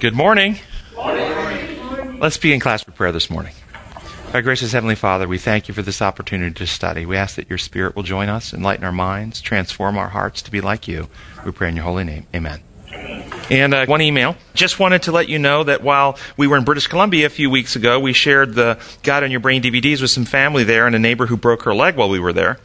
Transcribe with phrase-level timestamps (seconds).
[0.00, 0.56] Good morning.
[0.96, 3.52] Let's begin class with prayer this morning.
[4.32, 7.04] Our gracious Heavenly Father, we thank you for this opportunity to study.
[7.04, 10.50] We ask that your Spirit will join us, enlighten our minds, transform our hearts to
[10.50, 11.10] be like you.
[11.44, 12.26] We pray in your holy name.
[12.34, 12.62] Amen.
[13.50, 14.36] And uh, one email.
[14.54, 17.50] Just wanted to let you know that while we were in British Columbia a few
[17.50, 20.96] weeks ago, we shared the God on Your Brain DVDs with some family there and
[20.96, 22.58] a neighbor who broke her leg while we were there.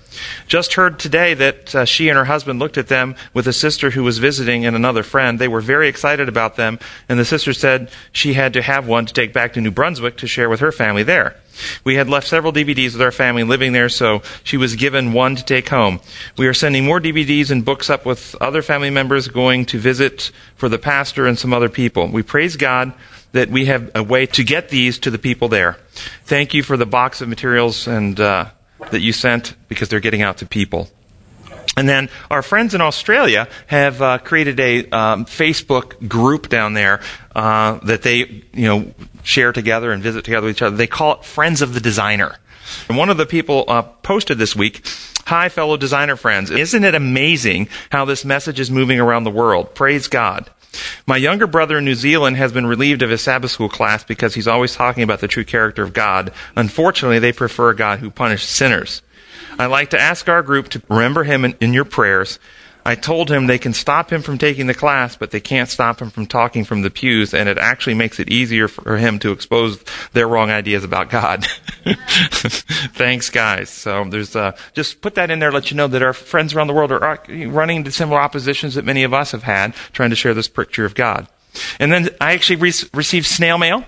[0.48, 3.92] Just heard today that uh, she and her husband looked at them with a sister
[3.92, 5.40] who was visiting and another friend.
[5.40, 9.06] They were very excited about them, and the sister said she had to have one
[9.06, 11.36] to take back to New Brunswick to share with her family there.
[11.84, 15.36] We had left several DVDs with our family living there, so she was given one
[15.36, 16.02] to take home.
[16.38, 20.32] We are sending more DVDs and books up with other family members going to visit
[20.56, 22.08] for the pastor and some other people.
[22.08, 22.94] We praise God
[23.32, 25.78] that we have a way to get these to the people there.
[26.24, 28.50] Thank you for the box of materials and uh,
[28.92, 30.90] that you sent because they're getting out to people.
[31.78, 37.02] And then our friends in Australia have uh, created a um, Facebook group down there
[37.36, 38.94] uh, that they, you know,
[39.24, 40.76] share together and visit together with each other.
[40.78, 42.38] They call it Friends of the Designer.
[42.88, 44.88] And one of the people uh, posted this week,
[45.26, 46.50] "Hi, fellow designer friends!
[46.50, 49.76] Isn't it amazing how this message is moving around the world?
[49.76, 50.50] Praise God."
[51.06, 54.36] My younger brother in New Zealand has been relieved of his Sabbath school class because
[54.36, 56.32] he's always talking about the true character of God.
[56.56, 59.02] Unfortunately, they prefer a God who punished sinners.
[59.58, 62.40] I like to ask our group to remember him in, in, your prayers.
[62.88, 66.00] I told him they can stop him from taking the class, but they can't stop
[66.00, 69.32] him from talking from the pews, and it actually makes it easier for him to
[69.32, 69.82] expose
[70.14, 71.46] their wrong ideas about God.
[72.94, 73.72] Thanks, guys.
[73.72, 76.68] So there's uh, just put that in there, let you know that our friends around
[76.68, 80.16] the world are running into similar oppositions that many of us have had, trying to
[80.16, 81.28] share this picture of God.
[81.80, 83.84] And then I actually re- received snail mail,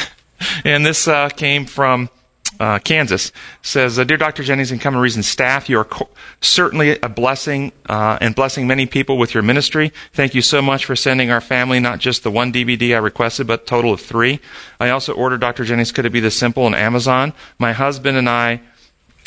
[0.64, 2.10] and this uh, came from
[2.60, 4.42] uh, Kansas, says, uh, Dear Dr.
[4.42, 6.08] Jennings and Come and Reason staff, you are co-
[6.40, 9.92] certainly a blessing uh, and blessing many people with your ministry.
[10.12, 13.46] Thank you so much for sending our family not just the one DVD I requested,
[13.46, 14.40] but total of three.
[14.78, 15.64] I also ordered Dr.
[15.64, 17.32] Jennings Could It Be This Simple on Amazon.
[17.58, 18.60] My husband and I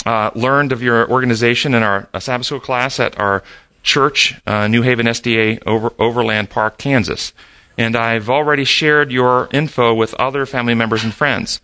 [0.06, 3.44] uh, learned of your organization in our Sabbath school class at our
[3.84, 7.34] church, uh, New Haven SDA Over- Overland Park, Kansas.
[7.78, 11.62] And I've already shared your info with other family members and friends.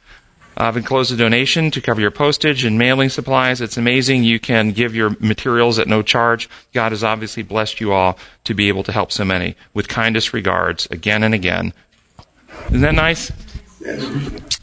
[0.55, 3.61] I've enclosed a donation to cover your postage and mailing supplies.
[3.61, 6.49] It's amazing you can give your materials at no charge.
[6.73, 9.55] God has obviously blessed you all to be able to help so many.
[9.73, 11.73] With kindest regards, again and again.
[12.67, 13.31] Isn't that nice?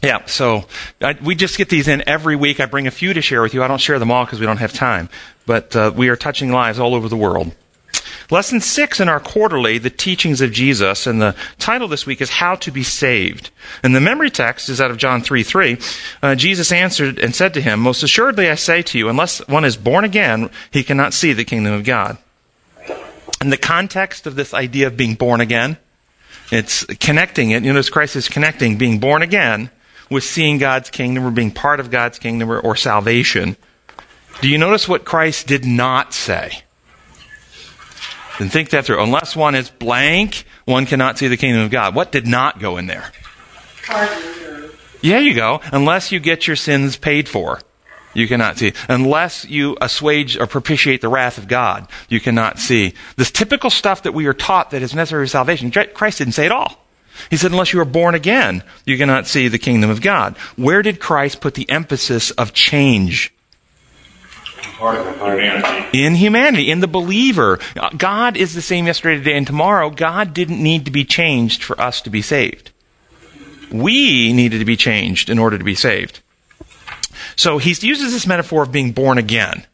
[0.01, 0.65] Yeah, so
[0.99, 2.59] I, we just get these in every week.
[2.59, 3.61] I bring a few to share with you.
[3.61, 5.09] I don't share them all because we don't have time.
[5.45, 7.53] But uh, we are touching lives all over the world.
[8.31, 12.29] Lesson six in our quarterly, the teachings of Jesus, and the title this week is
[12.29, 13.51] How to Be Saved.
[13.83, 15.77] And the memory text is out of John 3 3.
[16.23, 19.65] Uh, Jesus answered and said to him, Most assuredly I say to you, unless one
[19.65, 22.17] is born again, he cannot see the kingdom of God.
[23.41, 25.77] In the context of this idea of being born again,
[26.53, 27.63] it's connecting it.
[27.63, 29.71] You notice Christ is connecting being born again
[30.09, 33.57] with seeing God's kingdom or being part of God's kingdom or, or salvation.
[34.39, 36.63] Do you notice what Christ did not say?
[38.41, 39.03] Then think that through.
[39.03, 41.93] Unless one is blank, one cannot see the kingdom of God.
[41.93, 43.11] What did not go in there?
[45.03, 45.61] Yeah, you go.
[45.71, 47.61] Unless you get your sins paid for,
[48.15, 48.73] you cannot see.
[48.89, 52.95] Unless you assuage or propitiate the wrath of God, you cannot see.
[53.15, 56.47] This typical stuff that we are taught that is necessary for salvation, Christ didn't say
[56.47, 56.83] it all.
[57.29, 60.35] He said, unless you are born again, you cannot see the kingdom of God.
[60.55, 63.31] Where did Christ put the emphasis of change?
[64.61, 66.03] Humanity.
[66.03, 67.59] In humanity, in the believer.
[67.75, 69.89] Uh, God is the same yesterday, today, and tomorrow.
[69.89, 72.71] God didn't need to be changed for us to be saved.
[73.71, 76.21] We needed to be changed in order to be saved.
[77.35, 79.65] So he uses this metaphor of being born again.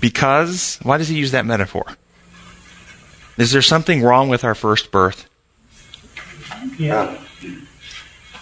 [0.00, 1.84] Because, why does he use that metaphor?
[3.36, 5.28] Is there something wrong with our first birth?
[6.78, 7.18] Yeah.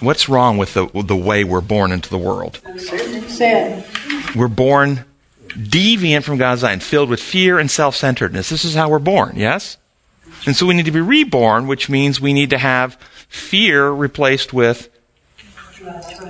[0.00, 2.60] What's wrong with the, the way we're born into the world?
[3.28, 3.84] Sin.
[4.36, 5.04] We're born
[5.58, 8.48] deviant from God's design, filled with fear and self centeredness.
[8.48, 9.76] This is how we're born, yes?
[10.46, 12.94] And so we need to be reborn, which means we need to have
[13.28, 14.88] fear replaced with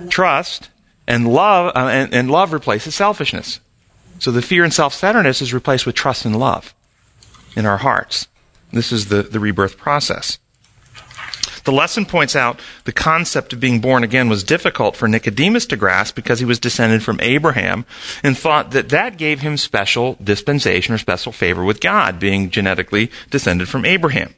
[0.09, 0.71] trust,
[1.07, 3.61] and love, uh, and, and love replaces selfishness.
[4.19, 6.75] So the fear and self centeredness is replaced with trust and love
[7.57, 8.29] in our hearts.
[8.73, 10.39] This is the, the rebirth process.
[11.69, 15.77] The lesson points out the concept of being born again was difficult for Nicodemus to
[15.77, 17.85] grasp because he was descended from Abraham
[18.23, 23.11] and thought that that gave him special dispensation or special favor with God, being genetically
[23.31, 24.35] descended from Abraham.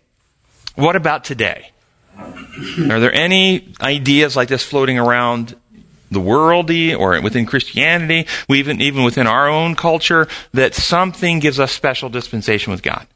[0.75, 1.71] What about today?
[2.19, 5.55] Are there any ideas like this floating around
[6.11, 11.71] the worldy or within Christianity, even even within our own culture, that something gives us
[11.71, 13.07] special dispensation with God?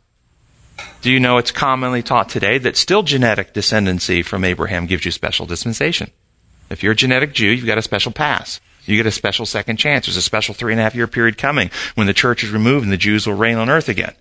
[1.00, 5.10] Do you know it's commonly taught today that still genetic descendancy from Abraham gives you
[5.10, 6.10] special dispensation?
[6.70, 8.60] If you're a genetic Jew, you've got a special pass.
[8.86, 10.06] You get a special second chance.
[10.06, 12.84] There's a special three and a half year period coming when the church is removed
[12.84, 14.14] and the Jews will reign on earth again.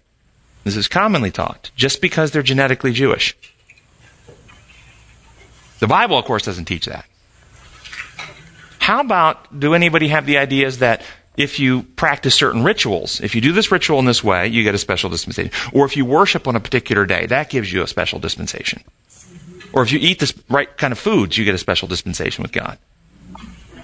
[0.63, 3.35] This is commonly taught, just because they're genetically Jewish.
[5.79, 7.05] The Bible, of course, doesn't teach that.
[8.79, 11.01] How about, do anybody have the ideas that
[11.37, 14.75] if you practice certain rituals, if you do this ritual in this way, you get
[14.75, 15.51] a special dispensation.
[15.73, 18.83] Or if you worship on a particular day, that gives you a special dispensation.
[19.73, 22.51] Or if you eat the right kind of foods, you get a special dispensation with
[22.51, 22.77] God.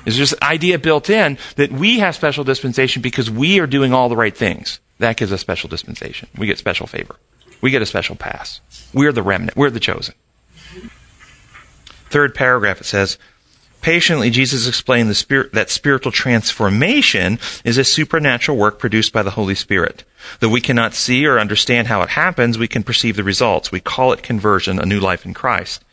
[0.04, 4.10] There's this idea built in that we have special dispensation because we are doing all
[4.10, 4.80] the right things.
[5.00, 6.30] That gives us special dispensation.
[6.38, 7.16] We get special favor.
[7.62, 8.62] We get a special pass.
[8.94, 9.57] We're the remnant.
[9.57, 10.16] We're the chosen.
[12.10, 13.18] Third paragraph, it says,
[13.81, 19.56] Patiently, Jesus explained spirit, that spiritual transformation is a supernatural work produced by the Holy
[19.56, 20.04] Spirit.
[20.40, 23.72] Though we cannot see or understand how it happens, we can perceive the results.
[23.72, 25.84] We call it conversion, a new life in Christ.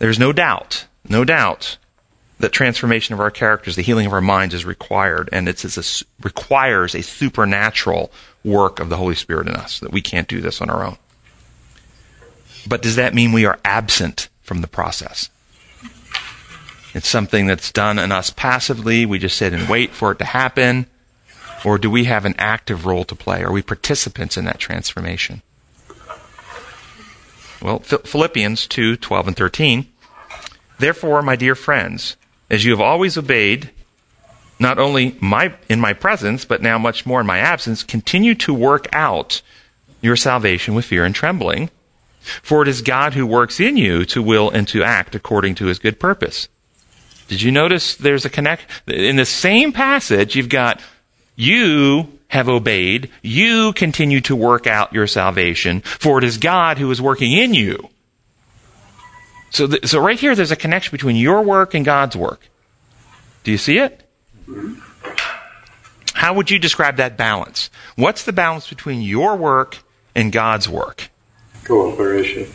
[0.00, 1.78] There's no doubt, no doubt,
[2.40, 5.64] that transformation of our characters, the healing of our minds is required, and it
[6.22, 8.10] requires a supernatural
[8.42, 10.96] work of the Holy Spirit in us, that we can't do this on our own.
[12.66, 15.28] But does that mean we are absent from the process?
[16.92, 19.06] It's something that's done in us passively.
[19.06, 20.86] We just sit and wait for it to happen.
[21.64, 23.42] Or do we have an active role to play?
[23.42, 25.42] Are we participants in that transformation?
[27.62, 29.86] Well, Philippians 2 12 and 13.
[30.78, 32.16] Therefore, my dear friends,
[32.48, 33.70] as you have always obeyed,
[34.58, 38.54] not only my, in my presence, but now much more in my absence, continue to
[38.54, 39.42] work out
[40.00, 41.70] your salvation with fear and trembling.
[42.20, 45.66] For it is God who works in you to will and to act according to
[45.66, 46.48] his good purpose.
[47.30, 48.66] Did you notice there's a connect?
[48.88, 50.80] In the same passage, you've got
[51.36, 56.90] you have obeyed, you continue to work out your salvation, for it is God who
[56.90, 57.88] is working in you.
[59.50, 62.48] So, th- so right here, there's a connection between your work and God's work.
[63.44, 64.02] Do you see it?
[66.14, 67.70] How would you describe that balance?
[67.94, 69.78] What's the balance between your work
[70.16, 71.10] and God's work?
[71.62, 72.48] Cooperation.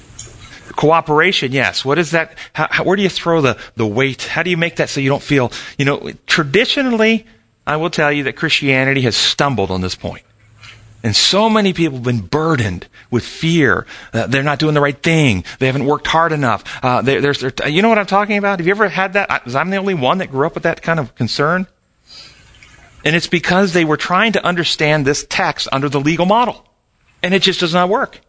[0.75, 1.85] Cooperation, yes.
[1.85, 2.37] What is that?
[2.53, 4.23] How, where do you throw the, the weight?
[4.23, 7.25] How do you make that so you don't feel, you know, traditionally,
[7.65, 10.23] I will tell you that Christianity has stumbled on this point.
[11.01, 13.85] And so many people have been burdened with fear.
[14.11, 15.45] Uh, they're not doing the right thing.
[15.59, 16.63] They haven't worked hard enough.
[16.83, 18.59] Uh, they're, they're, they're, you know what I'm talking about?
[18.59, 19.31] Have you ever had that?
[19.31, 21.67] I, I'm the only one that grew up with that kind of concern.
[23.05, 26.65] And it's because they were trying to understand this text under the legal model.
[27.21, 28.19] And it just does not work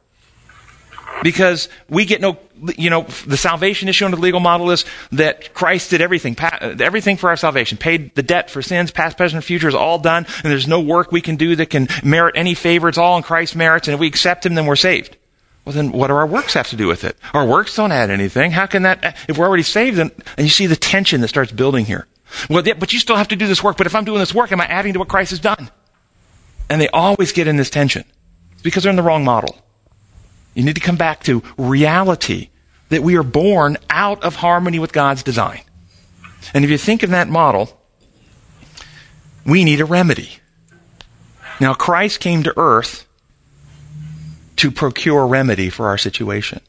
[1.23, 2.39] because we get no,
[2.77, 7.17] you know, the salvation issue under the legal model is that Christ did everything, everything
[7.17, 10.27] for our salvation, paid the debt for sins, past, present, and future is all done,
[10.43, 12.89] and there's no work we can do that can merit any favor.
[12.89, 15.17] It's all in Christ's merits, and if we accept Him, then we're saved.
[15.65, 17.17] Well, then what do our works have to do with it?
[17.35, 18.53] Our works don't add anything.
[18.53, 21.51] How can that, if we're already saved, then, and you see the tension that starts
[21.51, 22.07] building here.
[22.49, 24.53] Well, but you still have to do this work, but if I'm doing this work,
[24.53, 25.71] am I adding to what Christ has done?
[26.71, 28.05] And they always get in this tension.
[28.63, 29.59] Because they're in the wrong model.
[30.57, 32.49] You need to come back to reality
[32.89, 35.61] that we are born out of harmony with God's design.
[36.55, 37.79] And if you think of that model,
[39.45, 40.39] we need a remedy.
[41.61, 43.07] Now, Christ came to earth
[44.57, 46.61] to procure a remedy for our situation.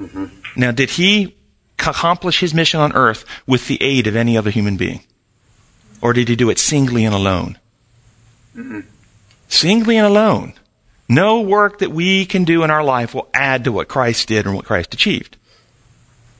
[0.00, 0.26] Mm-hmm.
[0.56, 1.36] Now, did he
[1.78, 5.04] accomplish his mission on earth with the aid of any other human being?
[6.02, 7.58] Or did he do it singly and alone?
[8.56, 8.80] Mm-hmm.
[9.48, 10.54] Singly and alone.
[11.08, 14.46] No work that we can do in our life will add to what Christ did
[14.46, 15.36] and what Christ achieved.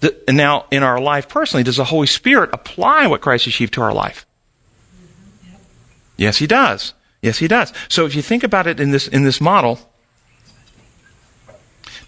[0.00, 3.74] The, and now, in our life personally, does the Holy Spirit apply what Christ achieved
[3.74, 4.26] to our life?
[6.16, 6.94] Yes, He does.
[7.22, 7.72] Yes, He does.
[7.88, 9.78] So if you think about it in this, in this model,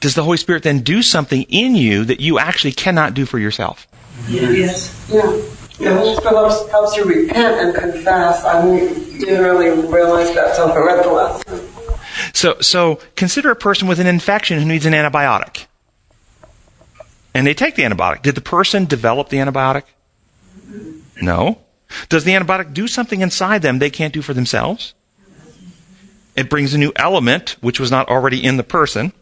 [0.00, 3.38] does the Holy Spirit then do something in you that you actually cannot do for
[3.38, 3.86] yourself?
[4.28, 5.08] Yes.
[5.10, 5.22] Yeah.
[5.78, 8.44] The Holy Spirit helps, helps you repent and confess.
[8.44, 11.77] I didn't really realize that until I read the lesson.
[12.32, 15.66] So, so consider a person with an infection who needs an antibiotic.
[17.34, 18.22] And they take the antibiotic.
[18.22, 19.84] Did the person develop the antibiotic?
[21.20, 21.58] No.
[22.08, 24.94] Does the antibiotic do something inside them they can't do for themselves?
[26.36, 29.12] It brings a new element, which was not already in the person.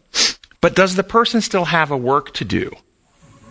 [0.61, 2.71] But does the person still have a work to do?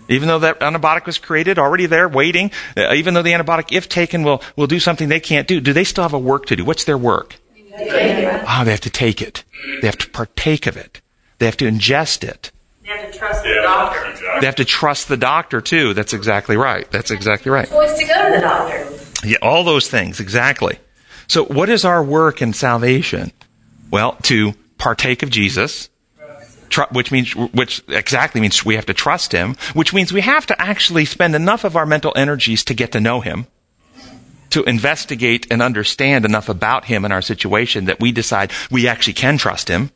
[0.08, 3.88] Even though that antibiotic was created, already there, waiting, uh, even though the antibiotic, if
[3.88, 6.56] taken, will, will do something they can't do, do they still have a work to
[6.56, 6.64] do?
[6.64, 7.36] What's their work?
[7.78, 9.44] Ah, oh, they have to take it.
[9.80, 11.00] They have to partake of it.
[11.38, 12.50] They have to ingest it.
[12.82, 14.40] They have to trust the doctor.
[14.40, 15.92] They have to trust the doctor too.
[15.94, 16.90] That's exactly right.
[16.90, 17.68] That's exactly right.
[17.68, 19.26] Choice to go to the doctor.
[19.26, 20.78] Yeah, all those things exactly.
[21.26, 23.32] So, what is our work in salvation?
[23.90, 25.88] Well, to partake of Jesus,
[26.68, 30.46] Tr- which means, which exactly means we have to trust him, which means we have
[30.46, 33.46] to actually spend enough of our mental energies to get to know him,
[34.56, 39.12] to investigate and understand enough about him and our situation that we decide we actually
[39.12, 39.90] can trust him.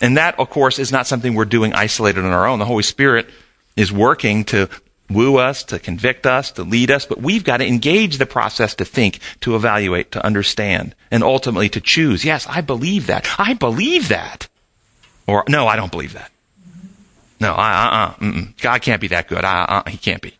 [0.00, 2.58] And that, of course, is not something we're doing isolated on our own.
[2.58, 3.28] The Holy Spirit
[3.76, 4.70] is working to
[5.10, 8.74] woo us, to convict us, to lead us, but we've got to engage the process
[8.76, 12.24] to think, to evaluate, to understand, and ultimately to choose.
[12.24, 13.28] Yes, I believe that.
[13.38, 14.48] I believe that.
[15.26, 16.32] Or, no, I don't believe that.
[17.38, 19.44] No, uh, uh, uh, God can't be that good.
[19.44, 20.38] Uh, uh, he can't be.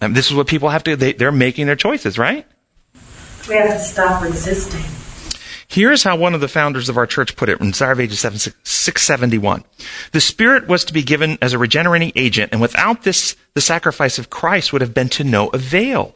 [0.00, 2.46] And this is what people have to, they, they're making their choices, right?
[3.48, 4.84] We have to stop resisting.
[5.68, 8.20] Here's how one of the founders of our church put it in Desire of Ages
[8.20, 9.64] 671.
[10.12, 14.18] The Spirit was to be given as a regenerating agent, and without this, the sacrifice
[14.18, 16.14] of Christ would have been to no avail.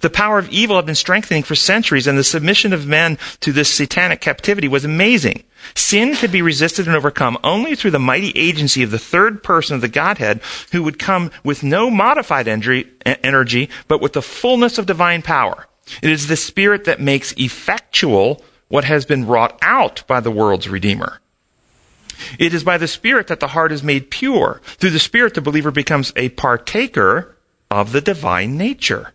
[0.00, 3.52] The power of evil had been strengthening for centuries, and the submission of men to
[3.52, 5.44] this satanic captivity was amazing.
[5.74, 9.74] Sin could be resisted and overcome only through the mighty agency of the third person
[9.74, 10.40] of the Godhead,
[10.72, 15.66] who would come with no modified energy, but with the fullness of divine power.
[16.02, 20.68] It is the Spirit that makes effectual what has been wrought out by the world's
[20.68, 21.20] Redeemer.
[22.38, 24.60] It is by the Spirit that the heart is made pure.
[24.64, 27.36] Through the Spirit, the believer becomes a partaker
[27.70, 29.12] of the divine nature.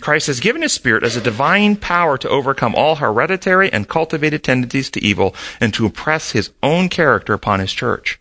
[0.00, 4.44] Christ has given his Spirit as a divine power to overcome all hereditary and cultivated
[4.44, 8.20] tendencies to evil and to impress his own character upon his church.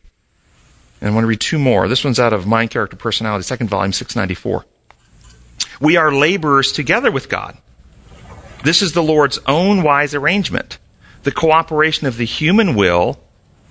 [1.00, 1.88] And I want to read two more.
[1.88, 4.66] This one's out of Mind, Character, Personality, second volume, 694.
[5.80, 7.58] We are laborers together with God.
[8.64, 10.80] This is the Lord's own wise arrangement.
[11.24, 13.20] The cooperation of the human will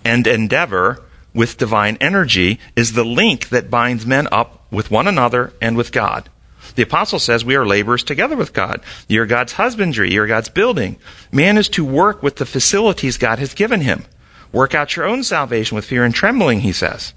[0.05, 1.03] and endeavor
[1.35, 5.91] with divine energy is the link that binds men up with one another and with
[5.91, 6.31] God.
[6.77, 8.81] The apostle says we are laborers together with God.
[9.09, 10.13] You're God's husbandry.
[10.13, 10.97] You're God's building.
[11.33, 14.05] Man is to work with the facilities God has given him.
[14.53, 17.13] Work out your own salvation with fear and trembling, he says.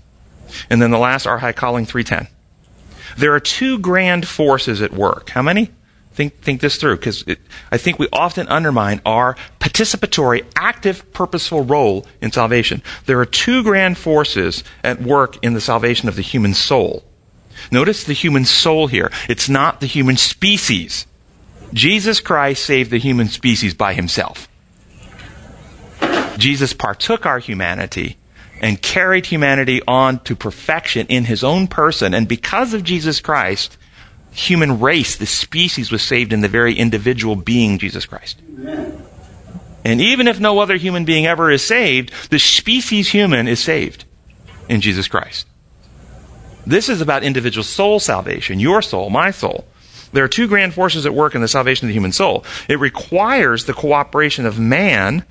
[0.70, 2.34] And then the last, our high calling 310.
[3.18, 5.30] There are two grand forces at work.
[5.30, 5.72] How many?
[6.14, 7.24] Think, think this through, because
[7.72, 12.82] I think we often undermine our participatory, active, purposeful role in salvation.
[13.06, 17.09] There are two grand forces at work in the salvation of the human soul.
[17.72, 19.12] Notice the human soul here.
[19.28, 21.06] It's not the human species.
[21.74, 24.48] Jesus Christ saved the human species by himself.
[26.38, 28.18] Jesus partook our humanity
[28.62, 32.14] and carried humanity on to perfection in his own person.
[32.14, 33.78] And because of Jesus Christ,
[34.32, 38.40] human race, the species was saved in the very individual being Jesus Christ.
[39.86, 44.06] And even if no other human being ever is saved, the species human is saved
[44.68, 45.48] in Jesus Christ.
[46.70, 49.66] This is about individual soul salvation, your soul, my soul.
[50.14, 52.46] There are two grand forces at work in the salvation of the human soul.
[52.68, 55.26] It requires the cooperation of man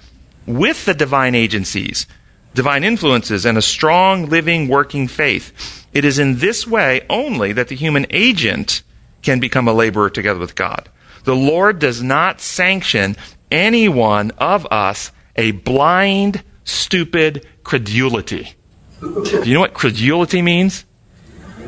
[0.46, 2.08] with the divine agencies,
[2.54, 5.86] divine influences, and a strong, living, working faith.
[5.92, 8.82] It is in this way only that the human agent
[9.22, 10.88] can become a laborer together with God.
[11.22, 13.16] The Lord does not sanction
[13.48, 18.54] any one of us a blind, stupid credulity.
[19.00, 20.84] Do you know what credulity means?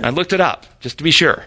[0.03, 1.47] I looked it up just to be sure.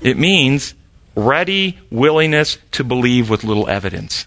[0.00, 0.74] It means
[1.14, 4.26] ready willingness to believe with little evidence.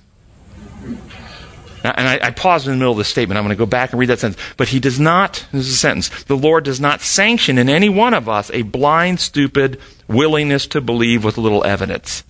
[1.83, 3.37] And I, I paused in the middle of the statement.
[3.37, 4.41] I'm going to go back and read that sentence.
[4.55, 7.89] But he does not, this is a sentence, the Lord does not sanction in any
[7.89, 12.23] one of us a blind, stupid willingness to believe with little evidence.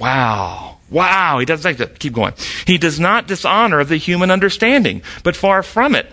[0.00, 0.78] Wow.
[0.90, 1.38] Wow.
[1.40, 1.98] He doesn't like that.
[1.98, 2.32] Keep going.
[2.66, 6.10] He does not dishonor the human understanding, but far from it.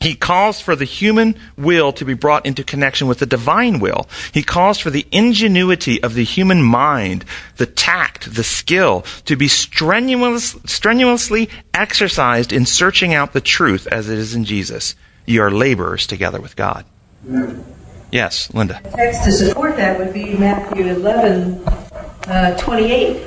[0.00, 4.08] He calls for the human will to be brought into connection with the divine will.
[4.32, 7.26] He calls for the ingenuity of the human mind,
[7.58, 14.08] the tact, the skill to be strenuous, strenuously exercised in searching out the truth as
[14.08, 14.94] it is in Jesus.
[15.26, 16.86] You are laborers together with God.
[18.10, 18.80] Yes, Linda.
[18.82, 21.62] The text to support that would be Matthew 11,
[22.26, 23.22] uh, 28.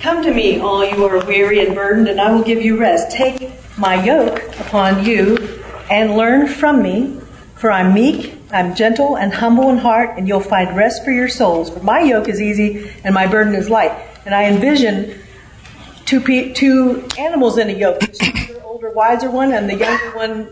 [0.00, 3.16] Come to me, all you are weary and burdened, and I will give you rest.
[3.16, 5.58] Take my yoke upon you
[5.90, 7.20] and learn from me,
[7.56, 11.28] for I'm meek, I'm gentle and humble in heart, and you'll find rest for your
[11.28, 11.70] souls.
[11.70, 13.92] For my yoke is easy and my burden is light.
[14.24, 15.18] And I envision
[16.04, 20.48] two, pe- two animals in a yoke, the older, wiser one, and the younger one.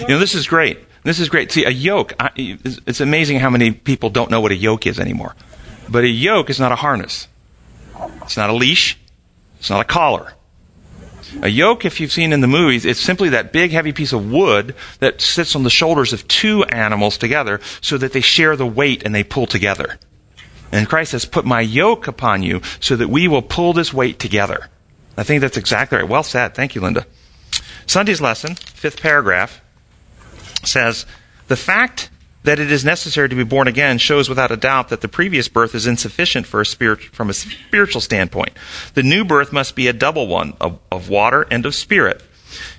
[0.00, 0.78] You know, this is great.
[1.02, 1.50] This is great.
[1.52, 4.98] See, a yoke, I, it's amazing how many people don't know what a yoke is
[4.98, 5.34] anymore.
[5.88, 7.28] But a yoke is not a harness.
[8.22, 8.98] It's not a leash.
[9.58, 10.34] It's not a collar.
[11.42, 14.30] A yoke, if you've seen in the movies, it's simply that big heavy piece of
[14.30, 18.66] wood that sits on the shoulders of two animals together so that they share the
[18.66, 19.98] weight and they pull together.
[20.72, 24.18] And Christ has put my yoke upon you so that we will pull this weight
[24.18, 24.68] together.
[25.16, 26.08] I think that's exactly right.
[26.08, 26.54] Well said.
[26.54, 27.06] Thank you, Linda.
[27.86, 29.60] Sunday's lesson, fifth paragraph,
[30.64, 31.06] says
[31.48, 32.10] the fact
[32.44, 35.48] that it is necessary to be born again shows without a doubt that the previous
[35.48, 38.52] birth is insufficient for a spirit, from a spiritual standpoint.
[38.94, 42.22] The new birth must be a double one of, of water and of spirit.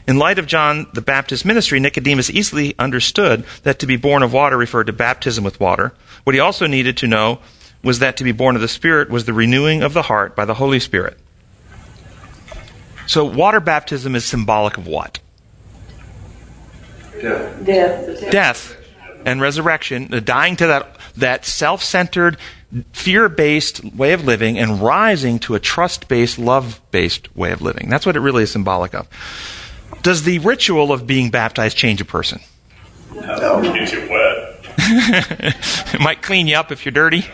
[0.07, 4.33] In light of John the Baptist's ministry, Nicodemus easily understood that to be born of
[4.33, 5.93] water referred to baptism with water.
[6.23, 7.39] What he also needed to know
[7.83, 10.45] was that to be born of the Spirit was the renewing of the heart by
[10.45, 11.17] the Holy Spirit.
[13.05, 15.19] So, water baptism is symbolic of what?
[17.21, 17.65] Death.
[17.65, 18.31] Death.
[18.31, 18.78] Death
[19.25, 22.37] and resurrection, dying to that, that self centered,
[22.91, 27.61] fear based way of living and rising to a trust based, love based way of
[27.61, 27.89] living.
[27.89, 29.07] That's what it really is symbolic of.
[30.01, 32.41] Does the ritual of being baptized change a person?
[33.13, 33.61] No.
[33.61, 34.55] Get you wet.
[34.77, 37.25] it might clean you up if you're dirty.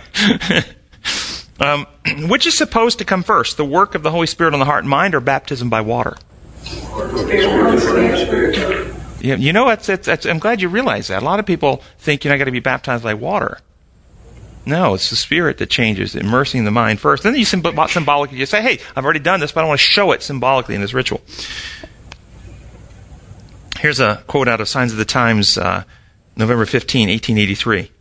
[1.60, 1.86] um,
[2.28, 4.84] which is supposed to come first, the work of the Holy Spirit on the heart
[4.84, 6.18] and mind, or baptism by water?
[8.54, 8.95] Yeah,
[9.34, 11.22] you know, it's, it's, it's, I'm glad you realize that.
[11.22, 13.60] A lot of people think you know, I got to be baptized by water.
[14.66, 17.24] No, it's the Spirit that changes, immersing the mind first.
[17.24, 20.12] Then you symbolically you say, "Hey, I've already done this, but I want to show
[20.12, 21.22] it symbolically in this ritual."
[23.80, 25.84] Here's a quote out of Signs of the Times, uh,
[26.36, 27.92] November 15, 1883.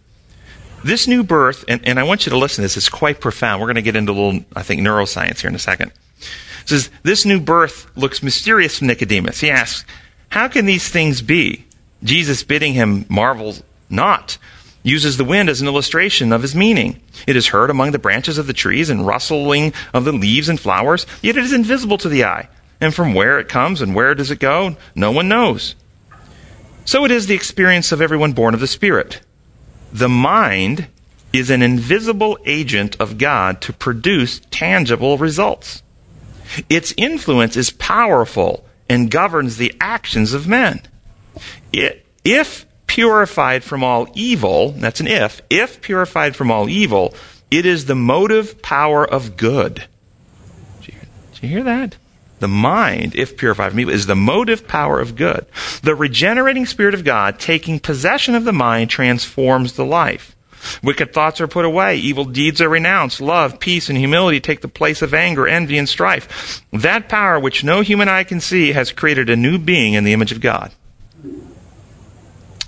[0.83, 3.61] This new birth, and, and I want you to listen to this, it's quite profound.
[3.61, 5.93] We're going to get into a little, I think, neuroscience here in a second.
[6.19, 9.41] It says, This new birth looks mysterious to Nicodemus.
[9.41, 9.85] He asks,
[10.29, 11.65] How can these things be?
[12.03, 13.57] Jesus bidding him marvel
[13.89, 14.39] not
[14.85, 17.01] uses the wind as an illustration of his meaning.
[17.27, 20.61] It is heard among the branches of the trees and rustling of the leaves and
[20.61, 22.49] flowers, yet it is invisible to the eye.
[22.81, 25.75] And from where it comes and where does it go, no one knows.
[26.85, 29.23] So it is the experience of everyone born of the Spirit.
[29.91, 30.89] The mind
[31.33, 35.83] is an invisible agent of God to produce tangible results.
[36.69, 40.83] Its influence is powerful and governs the actions of men.
[42.25, 47.15] If purified from all evil, that's an if, if purified from all evil,
[47.51, 49.85] it is the motive power of good.
[50.83, 50.95] Did you,
[51.43, 51.97] you hear that?
[52.41, 55.47] The mind, if purified from evil, is the motive power of good.
[55.83, 60.34] The regenerating Spirit of God, taking possession of the mind, transforms the life.
[60.83, 61.97] Wicked thoughts are put away.
[61.97, 63.21] Evil deeds are renounced.
[63.21, 66.63] Love, peace, and humility take the place of anger, envy, and strife.
[66.73, 70.13] That power, which no human eye can see, has created a new being in the
[70.13, 70.73] image of God.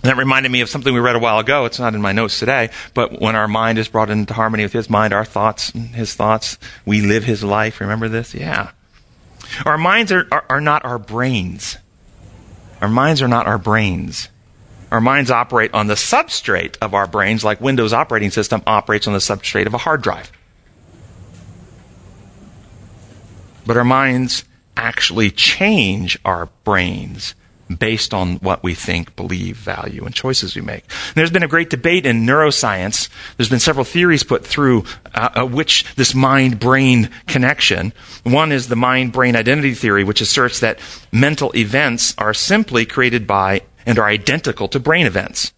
[0.02, 1.64] That reminded me of something we read a while ago.
[1.64, 4.72] It's not in my notes today, but when our mind is brought into harmony with
[4.72, 7.80] His mind, our thoughts, His thoughts, we live His life.
[7.80, 8.32] Remember this?
[8.32, 8.70] Yeah.
[9.64, 11.78] Our minds are, are, are not our brains.
[12.80, 14.28] Our minds are not our brains.
[14.90, 19.12] Our minds operate on the substrate of our brains, like Windows operating system operates on
[19.12, 20.30] the substrate of a hard drive.
[23.66, 24.44] But our minds
[24.76, 27.34] actually change our brains
[27.78, 30.84] based on what we think, believe, value, and choices we make.
[30.84, 33.08] And there's been a great debate in neuroscience.
[33.36, 37.92] There's been several theories put through uh, uh, which this mind-brain connection.
[38.22, 40.78] One is the mind-brain identity theory, which asserts that
[41.10, 45.52] mental events are simply created by and are identical to brain events.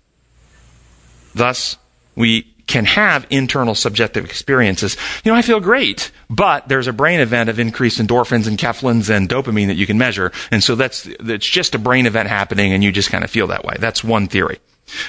[1.35, 1.77] Thus,
[2.15, 4.97] we can have internal subjective experiences.
[5.25, 9.09] You know, I feel great, but there's a brain event of increased endorphins and kephalins
[9.09, 10.33] and dopamine that you can measure.
[10.51, 13.47] And so that's, it's just a brain event happening and you just kind of feel
[13.47, 13.77] that way.
[13.79, 14.59] That's one theory.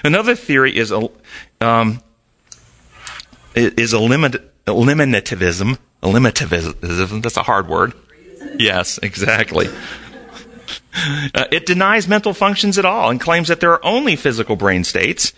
[0.03, 0.93] Another theory is,
[1.61, 2.01] um,
[3.55, 5.77] is eliminativism.
[6.01, 7.21] Eliminativism.
[7.23, 7.93] That's a hard word.
[8.57, 9.67] Yes, exactly.
[10.93, 14.83] Uh, it denies mental functions at all and claims that there are only physical brain
[14.83, 15.33] states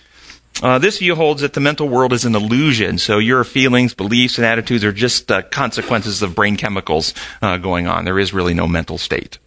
[0.62, 4.38] uh, this view holds that the mental world is an illusion, so your feelings, beliefs,
[4.38, 8.06] and attitudes are just uh, consequences of brain chemicals uh, going on.
[8.06, 9.40] There is really no mental state.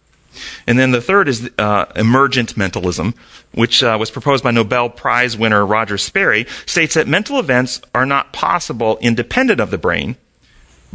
[0.67, 3.13] And then the third is uh, emergent mentalism,
[3.53, 8.05] which uh, was proposed by Nobel Prize winner Roger Sperry, states that mental events are
[8.05, 10.17] not possible independent of the brain,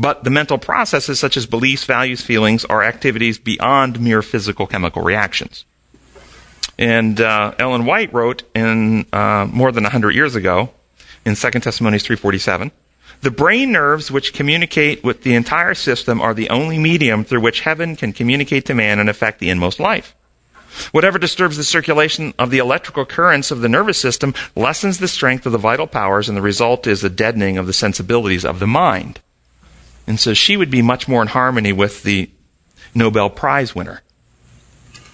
[0.00, 5.02] but the mental processes such as beliefs, values, feelings are activities beyond mere physical chemical
[5.02, 5.66] reactions.
[6.78, 10.70] And uh, Ellen White wrote in uh, more than 100 years ago
[11.26, 12.72] in 2 Testimonies 347,
[13.20, 17.60] the brain nerves which communicate with the entire system are the only medium through which
[17.60, 20.14] heaven can communicate to man and affect the inmost life.
[20.92, 25.44] Whatever disturbs the circulation of the electrical currents of the nervous system lessens the strength
[25.44, 28.66] of the vital powers, and the result is a deadening of the sensibilities of the
[28.66, 29.20] mind.
[30.06, 32.30] And so she would be much more in harmony with the
[32.94, 34.02] Nobel Prize winner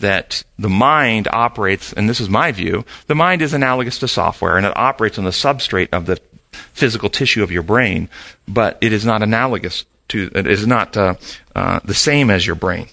[0.00, 4.56] that the mind operates, and this is my view, the mind is analogous to software
[4.56, 6.20] and it operates on the substrate of the
[6.52, 8.08] physical tissue of your brain,
[8.46, 11.14] but it is not analogous to, it is not uh,
[11.54, 12.86] uh, the same as your brain.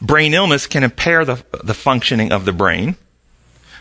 [0.00, 2.96] brain illness can impair the, the functioning of the brain,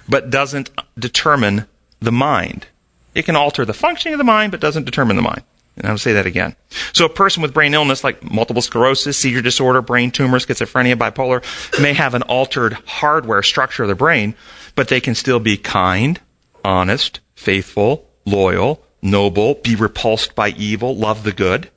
[0.07, 1.65] but doesn't determine
[1.99, 2.67] the mind.
[3.13, 5.43] It can alter the functioning of the mind, but doesn't determine the mind.
[5.79, 6.55] And I'll say that again.
[6.93, 11.41] So a person with brain illness like multiple sclerosis, seizure disorder, brain tumor, schizophrenia, bipolar
[11.81, 14.35] may have an altered hardware structure of the brain,
[14.75, 16.19] but they can still be kind,
[16.65, 21.69] honest, faithful, loyal, noble, be repulsed by evil, love the good.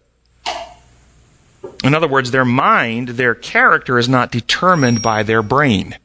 [1.84, 5.96] In other words, their mind, their character is not determined by their brain.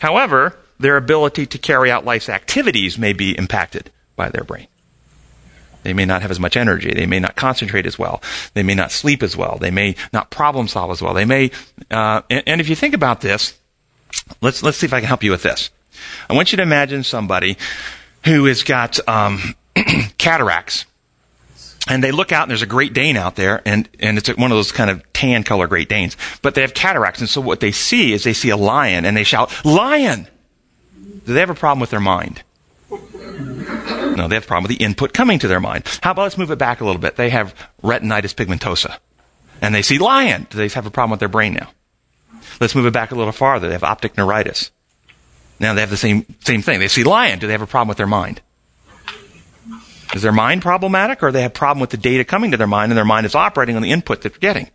[0.00, 4.68] However, their ability to carry out life's activities may be impacted by their brain.
[5.82, 6.92] They may not have as much energy.
[6.92, 8.22] They may not concentrate as well.
[8.54, 9.58] They may not sleep as well.
[9.58, 11.14] They may not problem solve as well.
[11.14, 11.50] They may,
[11.90, 13.58] uh, and, and if you think about this,
[14.40, 15.70] let's let's see if I can help you with this.
[16.28, 17.56] I want you to imagine somebody
[18.24, 19.54] who has got um,
[20.18, 20.86] cataracts,
[21.88, 24.50] and they look out and there's a Great Dane out there, and and it's one
[24.50, 27.60] of those kind of tan color Great Danes, but they have cataracts, and so what
[27.60, 30.28] they see is they see a lion, and they shout, "Lion!"
[31.26, 32.42] Do they have a problem with their mind?
[34.18, 35.84] No, they have a problem with the input coming to their mind.
[36.02, 37.14] How about let's move it back a little bit?
[37.14, 37.54] They have
[37.84, 38.98] retinitis pigmentosa,
[39.62, 40.48] and they see lion.
[40.50, 41.70] Do they have a problem with their brain now?
[42.60, 43.68] Let's move it back a little farther.
[43.68, 44.72] They have optic neuritis.
[45.60, 46.80] Now they have the same same thing.
[46.80, 47.38] They see lion.
[47.38, 48.40] Do they have a problem with their mind?
[50.14, 52.66] Is their mind problematic, or they have a problem with the data coming to their
[52.66, 54.68] mind, and their mind is operating on the input that they're getting?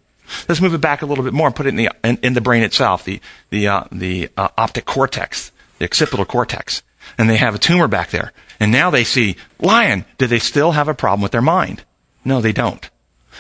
[0.48, 2.34] Let's move it back a little bit more and put it in the in, in
[2.34, 6.82] the brain itself, the the uh, the uh, optic cortex, the occipital cortex,
[7.18, 8.32] and they have a tumor back there.
[8.64, 10.06] And now they see lion.
[10.18, 11.84] Do they still have a problem with their mind?
[12.24, 12.90] No, they don't.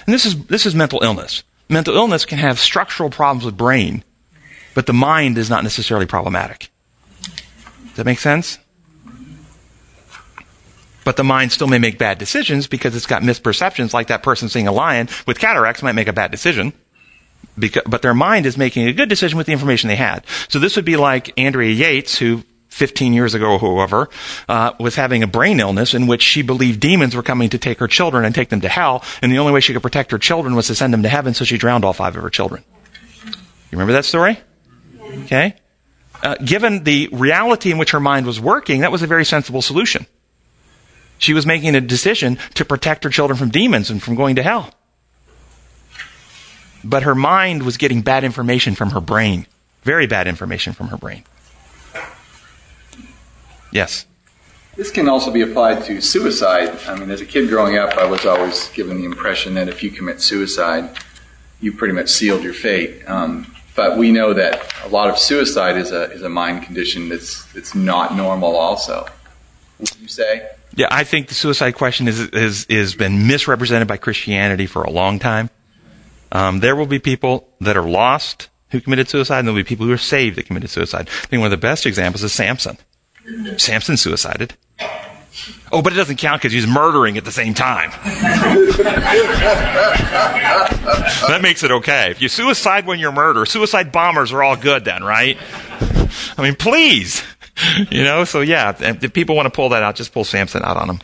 [0.05, 1.43] And this is this is mental illness.
[1.69, 4.03] Mental illness can have structural problems with brain,
[4.75, 6.69] but the mind is not necessarily problematic.
[7.21, 8.59] Does that make sense?
[11.05, 14.49] But the mind still may make bad decisions because it's got misperceptions, like that person
[14.49, 16.73] seeing a lion with cataracts might make a bad decision.
[17.57, 20.25] Because, but their mind is making a good decision with the information they had.
[20.49, 24.09] So this would be like Andrea Yates, who 15 years ago or whoever,
[24.49, 27.79] uh, was having a brain illness in which she believed demons were coming to take
[27.79, 30.17] her children and take them to hell, and the only way she could protect her
[30.17, 32.63] children was to send them to heaven, so she drowned all five of her children.
[33.25, 34.39] You remember that story?
[35.25, 35.55] Okay?
[36.21, 39.61] Uh, given the reality in which her mind was working, that was a very sensible
[39.61, 40.05] solution.
[41.19, 44.43] She was making a decision to protect her children from demons and from going to
[44.43, 44.73] hell.
[46.83, 49.47] But her mind was getting bad information from her brain.
[49.83, 51.23] Very bad information from her brain.
[53.73, 54.05] Yes.
[54.75, 56.79] This can also be applied to suicide.
[56.87, 59.83] I mean, as a kid growing up, I was always given the impression that if
[59.83, 60.97] you commit suicide,
[61.61, 63.07] you pretty much sealed your fate.
[63.07, 67.09] Um, but we know that a lot of suicide is a is a mind condition
[67.09, 68.55] that's that's not normal.
[68.55, 69.05] Also,
[69.79, 70.47] would you say?
[70.75, 74.89] Yeah, I think the suicide question is is is been misrepresented by Christianity for a
[74.89, 75.49] long time.
[76.31, 79.67] Um, there will be people that are lost who committed suicide, and there will be
[79.67, 81.07] people who are saved that committed suicide.
[81.07, 82.77] I think one of the best examples is Samson.
[83.57, 84.55] Samson suicided.
[85.71, 87.89] Oh, but it doesn't count because he's murdering at the same time.
[91.27, 92.11] that makes it okay.
[92.11, 95.35] If you suicide when you're murder, suicide bombers are all good then, right?
[96.37, 97.23] I mean, please.
[97.91, 100.75] You know, so yeah, if people want to pull that out, just pull Samson out
[100.75, 100.99] on them.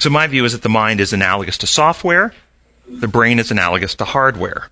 [0.00, 2.32] so my view is that the mind is analogous to software,
[2.88, 4.70] the brain is analogous to hardware.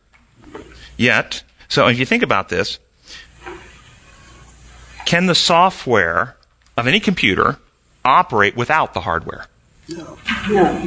[0.97, 2.79] Yet, so if you think about this,
[5.07, 6.37] can the software
[6.77, 7.59] of any computer
[8.05, 9.47] operate without the hardware?
[9.89, 10.19] No.
[10.51, 10.87] No.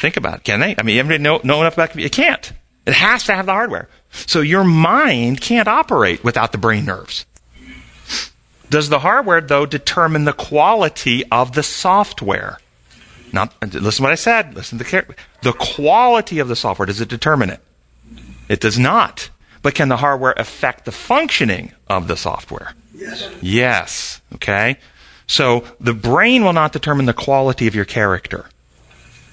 [0.00, 0.44] Think about it.
[0.44, 0.74] Can they?
[0.76, 2.06] I mean, everybody know, know enough about computer?
[2.06, 2.52] It can't.
[2.86, 3.88] It has to have the hardware.
[4.10, 7.26] So your mind can't operate without the brain nerves.
[8.70, 12.58] Does the hardware, though, determine the quality of the software?
[13.32, 14.54] Not, listen to what I said.
[14.54, 16.86] Listen to the, the quality of the software.
[16.86, 17.60] Does it determine it?
[18.48, 19.30] It does not.
[19.62, 22.74] But can the hardware affect the functioning of the software?
[23.40, 24.20] Yes.
[24.34, 24.78] Okay?
[25.26, 28.46] So the brain will not determine the quality of your character.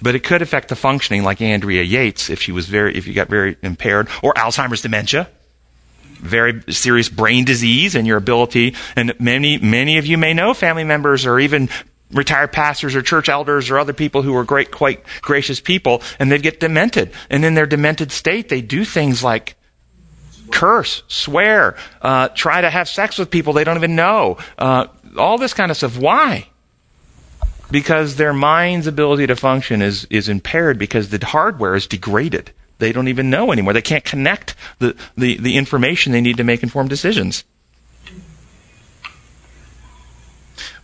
[0.01, 3.13] But it could affect the functioning like Andrea Yates if she was very if you
[3.13, 5.29] got very impaired or Alzheimer's dementia.
[6.21, 10.85] Very serious brain disease and your ability and many many of you may know family
[10.85, 11.69] members or even
[12.11, 16.31] retired pastors or church elders or other people who are great quite gracious people and
[16.31, 19.55] they get demented and in their demented state they do things like
[20.51, 25.37] curse, swear, uh, try to have sex with people they don't even know, uh, all
[25.37, 25.97] this kind of stuff.
[25.97, 26.47] Why?
[27.71, 32.51] Because their mind's ability to function is, is impaired because the hardware is degraded.
[32.79, 33.73] They don't even know anymore.
[33.73, 37.43] They can't connect the, the, the information they need to make informed decisions.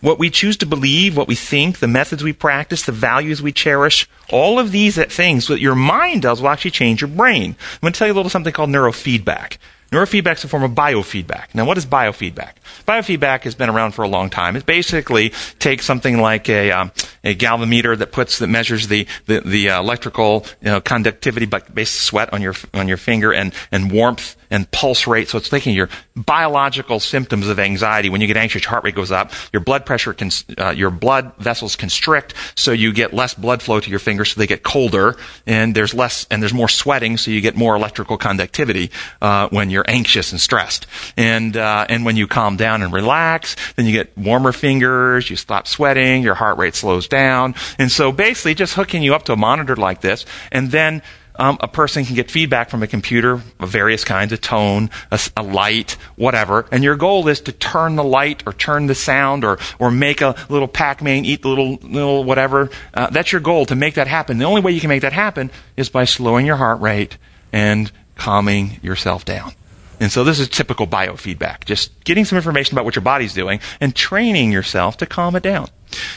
[0.06, 3.50] What we choose to believe, what we think, the methods we practice, the values we
[3.50, 7.56] cherish, all of these things, what your mind does will actually change your brain.
[7.58, 9.56] I'm going to tell you a little something called neurofeedback.
[9.90, 11.54] Neurofeedback is a form of biofeedback.
[11.54, 12.52] Now, what is biofeedback?
[12.86, 14.54] Biofeedback has been around for a long time.
[14.54, 16.92] It basically takes something like a, um,
[17.24, 21.72] a galvanometer that puts that measures the the, the uh, electrical you know, conductivity, but
[21.74, 25.28] based sweat on your on your finger and and warmth and pulse rate.
[25.28, 28.08] So it's taking your biological symptoms of anxiety.
[28.08, 29.32] When you get anxious, your heart rate goes up.
[29.52, 33.80] Your blood pressure can, uh, your blood vessels constrict, so you get less blood flow
[33.80, 37.30] to your fingers, so they get colder, and there's less, and there's more sweating, so
[37.30, 40.86] you get more electrical conductivity uh, when you're anxious and stressed.
[41.16, 45.28] And uh, and when you calm down and relax, then you get warmer fingers.
[45.30, 46.22] You stop sweating.
[46.22, 47.54] Your heart rate slows down.
[47.78, 51.02] And so basically, just hooking you up to a monitor like this, and then
[51.38, 55.20] um, a person can get feedback from a computer of various kinds, a tone, a,
[55.36, 56.66] a, light, whatever.
[56.70, 60.20] And your goal is to turn the light or turn the sound or, or make
[60.20, 62.70] a little Pac-Man eat the little, little whatever.
[62.94, 64.38] Uh, that's your goal to make that happen.
[64.38, 67.18] The only way you can make that happen is by slowing your heart rate
[67.52, 69.52] and calming yourself down.
[69.98, 71.64] And so this is typical biofeedback.
[71.64, 75.42] Just getting some information about what your body's doing and training yourself to calm it
[75.42, 75.68] down.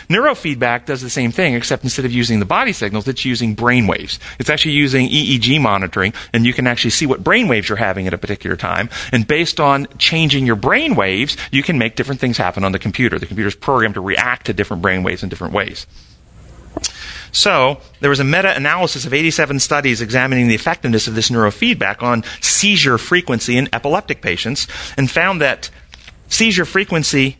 [0.09, 3.87] Neurofeedback does the same thing, except instead of using the body signals, it's using brain
[3.87, 4.19] waves.
[4.39, 8.07] It's actually using EEG monitoring, and you can actually see what brain waves you're having
[8.07, 8.89] at a particular time.
[9.11, 12.79] And based on changing your brain waves, you can make different things happen on the
[12.79, 13.19] computer.
[13.19, 15.85] The computer's programmed to react to different brain waves in different ways.
[17.31, 22.01] So, there was a meta analysis of 87 studies examining the effectiveness of this neurofeedback
[22.01, 25.69] on seizure frequency in epileptic patients and found that
[26.27, 27.37] seizure frequency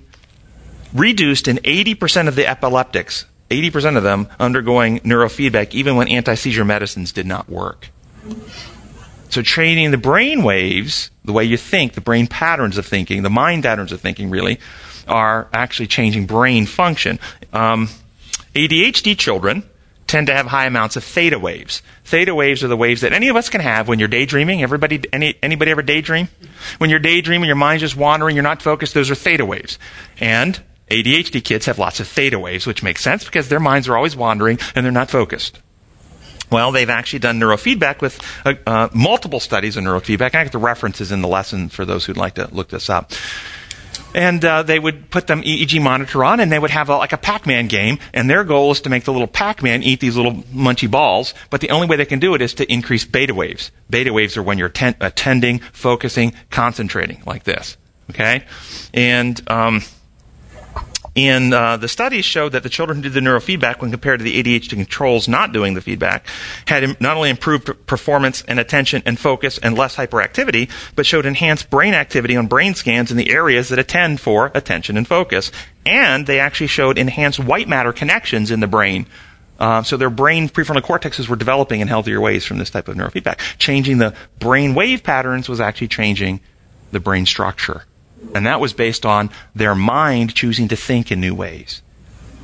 [0.93, 6.65] reduced in 80% of the epileptics, 80% of them undergoing neurofeedback even when anti seizure
[6.65, 7.89] medicines did not work.
[9.30, 13.30] So, training the brain waves, the way you think, the brain patterns of thinking, the
[13.30, 14.60] mind patterns of thinking, really,
[15.08, 17.19] are actually changing brain function.
[17.54, 17.89] Um,
[18.56, 19.63] ADHD children
[20.08, 21.84] tend to have high amounts of theta waves.
[22.04, 24.63] Theta waves are the waves that any of us can have when you're daydreaming.
[24.63, 26.30] Everybody, any, anybody ever daydream?
[26.80, 29.78] When you're daydreaming, your mind's just wandering, you're not focused, those are theta waves.
[30.19, 33.95] And ADHD kids have lots of theta waves, which makes sense because their minds are
[33.95, 35.60] always wandering and they're not focused.
[36.52, 40.34] Well, they've actually done neurofeedback with uh, uh, multiple studies of neurofeedback.
[40.36, 43.12] I got the references in the lesson for those who'd like to look this up.
[44.15, 47.13] And uh, they would put them EEG monitor on, and they would have a, like
[47.13, 47.99] a Pac-Man game.
[48.12, 51.36] And their goal is to make the little Pac-Man eat these little munchy balls.
[51.52, 53.69] But the only way they can do it is to increase beta waves.
[53.88, 57.78] Beta waves are when you're ten- attending, focusing, concentrating, like this.
[58.10, 58.43] Okay,
[58.91, 59.84] and um,
[61.27, 64.23] and uh, the studies showed that the children who did the neurofeedback, when compared to
[64.23, 66.25] the ADHD controls not doing the feedback,
[66.67, 71.69] had not only improved performance and attention and focus and less hyperactivity, but showed enhanced
[71.69, 75.51] brain activity on brain scans in the areas that attend for attention and focus.
[75.86, 79.05] And they actually showed enhanced white matter connections in the brain.
[79.60, 82.95] Uh, so their brain prefrontal cortexes were developing in healthier ways from this type of
[82.95, 83.39] neurofeedback.
[83.58, 86.39] Changing the brain wave patterns was actually changing
[86.91, 87.84] the brain structure.
[88.34, 91.82] And that was based on their mind choosing to think in new ways.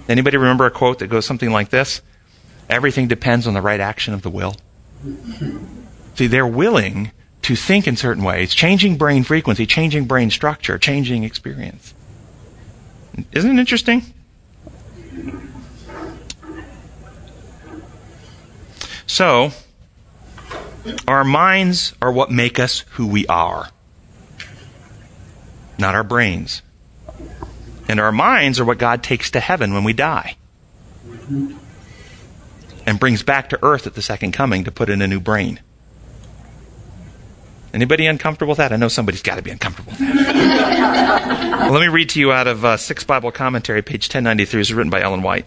[0.08, 2.02] Anybody remember a quote that goes something like this?
[2.70, 4.56] Everything depends on the right action of the will.
[6.16, 7.12] See, they're willing
[7.44, 11.94] to think in certain ways, changing brain frequency, changing brain structure, changing experience.
[13.32, 14.02] Isn't it interesting?
[19.06, 19.52] So,
[21.08, 23.70] our minds are what make us who we are
[25.78, 26.62] not our brains.
[27.88, 30.38] And our minds are what God takes to heaven when we die
[32.86, 35.60] and brings back to earth at the second coming to put in a new brain.
[37.74, 38.72] Anybody uncomfortable with that?
[38.72, 41.60] I know somebody's got to be uncomfortable with that.
[41.60, 44.62] well, let me read to you out of uh, Six Bible Commentary, page 1093.
[44.62, 45.46] It's written by Ellen White.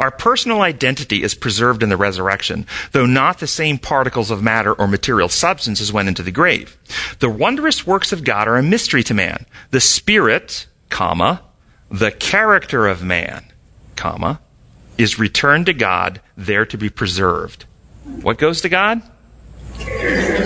[0.00, 4.72] Our personal identity is preserved in the resurrection, though not the same particles of matter
[4.72, 6.76] or material substances went into the grave.
[7.20, 9.46] The wondrous works of God are a mystery to man.
[9.70, 11.42] The spirit, comma,
[11.90, 13.44] the character of man,
[13.96, 14.40] comma,
[14.98, 17.64] is returned to God, there to be preserved.
[18.04, 19.02] What goes to God?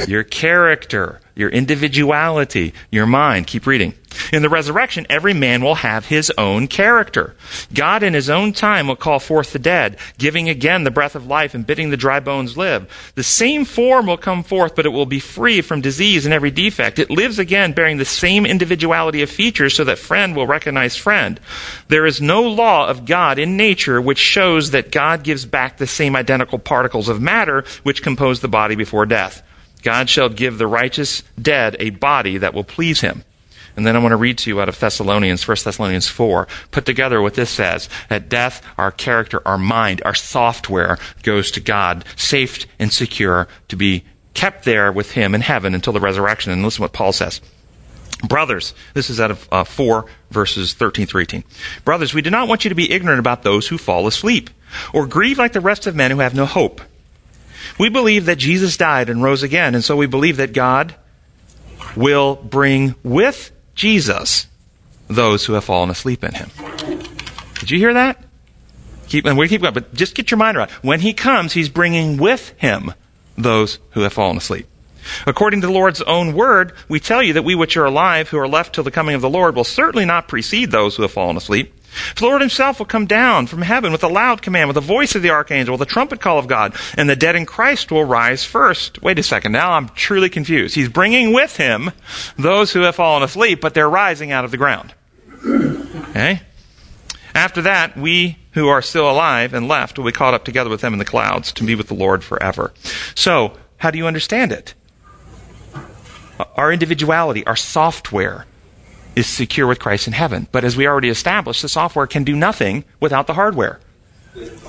[0.07, 3.47] Your character, your individuality, your mind.
[3.47, 3.95] Keep reading.
[4.33, 7.37] In the resurrection, every man will have his own character.
[7.73, 11.29] God in his own time will call forth the dead, giving again the breath of
[11.29, 13.13] life and bidding the dry bones live.
[13.15, 16.51] The same form will come forth, but it will be free from disease and every
[16.51, 16.99] defect.
[16.99, 21.39] It lives again, bearing the same individuality of features so that friend will recognize friend.
[21.87, 25.87] There is no law of God in nature which shows that God gives back the
[25.87, 29.45] same identical particles of matter which compose the body before death.
[29.83, 33.25] God shall give the righteous dead a body that will please him.
[33.77, 36.85] And then I want to read to you out of Thessalonians, 1 Thessalonians 4, put
[36.85, 42.05] together what this says that death, our character, our mind, our software goes to God,
[42.17, 46.51] safe and secure to be kept there with Him in heaven until the resurrection.
[46.51, 47.41] And listen what Paul says.
[48.27, 51.45] Brothers, this is out of uh, 4 verses 13 through 18.
[51.85, 54.51] Brothers, we do not want you to be ignorant about those who fall asleep,
[54.93, 56.81] or grieve like the rest of men who have no hope.
[57.79, 60.95] We believe that Jesus died and rose again, and so we believe that God
[61.97, 64.47] will bring with Jesus
[65.09, 66.51] those who have fallen asleep in him.
[67.61, 68.23] Did you hear that?
[69.09, 70.71] Keep, and we keep going, but just get your mind around.
[70.83, 72.93] When he comes, he's bringing with him
[73.37, 74.67] those who have fallen asleep.
[75.27, 78.39] According to the Lord's own word, we tell you that we which are alive, who
[78.39, 81.13] are left till the coming of the Lord, will certainly not precede those who have
[81.13, 81.73] fallen asleep.
[82.17, 85.15] The Lord himself will come down from heaven with a loud command, with the voice
[85.15, 88.05] of the archangel, with the trumpet call of God, and the dead in Christ will
[88.05, 89.03] rise first.
[89.03, 90.75] Wait a second, now I'm truly confused.
[90.75, 91.91] He's bringing with him
[92.37, 94.95] those who have fallen asleep, but they're rising out of the ground.
[96.11, 96.43] Okay?
[97.35, 100.81] After that, we who are still alive and left will be caught up together with
[100.81, 102.73] them in the clouds to be with the Lord forever.
[103.15, 104.75] So, how do you understand it?
[106.57, 108.47] Our individuality, our software,
[109.19, 110.47] is secure with Christ in heaven.
[110.53, 113.81] But as we already established, the software can do nothing without the hardware.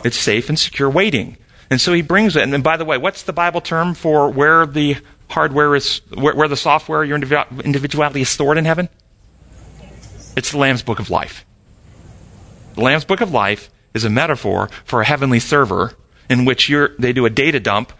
[0.03, 1.38] It's safe and secure waiting.
[1.69, 2.41] And so he brings it.
[2.41, 4.97] And by the way, what's the Bible term for where the
[5.29, 8.89] hardware is, where, where the software, your individuality is stored in heaven?
[10.35, 11.45] It's the Lamb's Book of Life.
[12.73, 15.93] The Lamb's Book of Life is a metaphor for a heavenly server
[16.27, 17.93] in which they do a data dump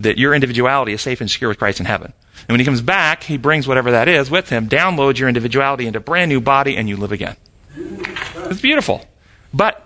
[0.00, 2.12] that your individuality is safe and secure with Christ in heaven.
[2.46, 5.86] And when he comes back, he brings whatever that is with him, downloads your individuality
[5.86, 7.36] into a brand new body, and you live again.
[7.76, 9.04] It's beautiful.
[9.52, 9.84] But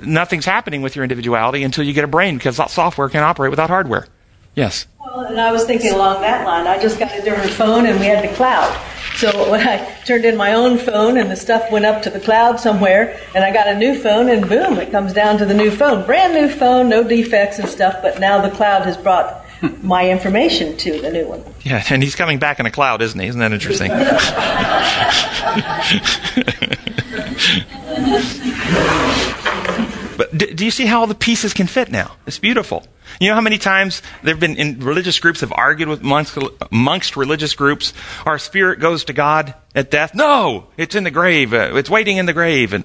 [0.00, 3.70] nothing's happening with your individuality until you get a brain because software can't operate without
[3.70, 4.06] hardware.
[4.54, 4.86] Yes?
[4.98, 6.66] Well, and I was thinking along that line.
[6.66, 8.76] I just got a different phone and we had the cloud.
[9.16, 12.20] So when I turned in my own phone and the stuff went up to the
[12.20, 15.54] cloud somewhere, and I got a new phone, and boom, it comes down to the
[15.54, 16.06] new phone.
[16.06, 19.44] Brand new phone, no defects and stuff, but now the cloud has brought
[19.82, 21.42] my information to the new one.
[21.62, 23.26] Yeah, and he's coming back in a cloud, isn't he?
[23.26, 23.90] Isn't that interesting?
[30.16, 32.16] but do, do, you see how all the pieces can fit now?
[32.26, 32.84] It's beautiful.
[33.20, 36.38] You know how many times there have been in religious groups have argued with amongst,
[36.70, 37.92] amongst religious groups,
[38.26, 40.14] our spirit goes to God at death?
[40.14, 41.52] No, it's in the grave.
[41.52, 42.74] Uh, it's waiting in the grave.
[42.74, 42.84] And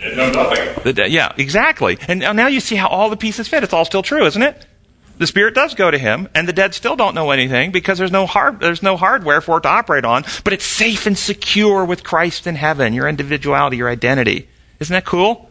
[0.00, 1.98] yeah, exactly.
[2.08, 3.64] And now you see how all the pieces fit.
[3.64, 4.66] It's all still true, isn't it?
[5.20, 8.10] The spirit does go to him, and the dead still don't know anything because there's
[8.10, 10.24] no hard, there's no hardware for it to operate on.
[10.44, 12.94] But it's safe and secure with Christ in heaven.
[12.94, 14.48] Your individuality, your identity.
[14.78, 15.50] Isn't that cool?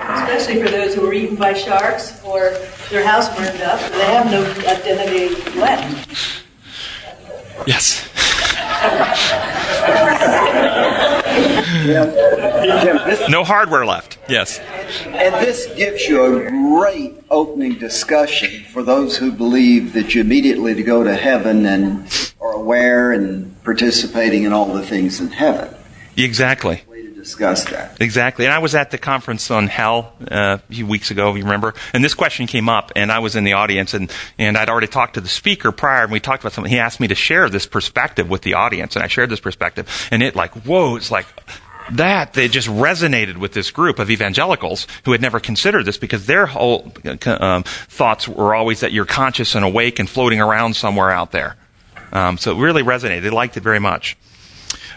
[0.00, 2.56] Especially for those who were eaten by sharks or
[2.88, 6.44] their house burned up, they have no identity left.
[7.66, 8.08] Yes.
[13.28, 14.18] no hardware left.
[14.28, 14.58] Yes.
[15.06, 20.74] And this gives you a great opening discussion for those who believe that you immediately
[20.74, 25.74] to go to heaven and are aware and participating in all the things in heaven.
[26.16, 26.82] Exactly
[27.20, 28.00] discuss that.
[28.00, 28.46] Exactly.
[28.46, 31.74] And I was at the conference on hell uh, a few weeks ago, you remember?
[31.92, 34.86] And this question came up, and I was in the audience, and, and I'd already
[34.86, 36.72] talked to the speaker prior, and we talked about something.
[36.72, 40.08] He asked me to share this perspective with the audience, and I shared this perspective.
[40.10, 41.26] And it, like, whoa, it's like,
[41.92, 46.26] that they just resonated with this group of evangelicals who had never considered this because
[46.26, 46.92] their whole
[47.26, 51.56] um, thoughts were always that you're conscious and awake and floating around somewhere out there.
[52.12, 53.22] Um, so it really resonated.
[53.22, 54.16] They liked it very much.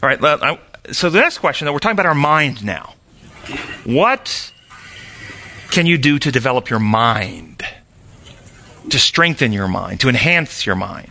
[0.02, 0.60] All right, I,
[0.92, 2.96] so the next question, though, we're talking about our mind now.
[3.86, 4.52] What
[5.72, 7.64] can you do to develop your mind?
[8.90, 11.10] To strengthen your mind, to enhance your mind?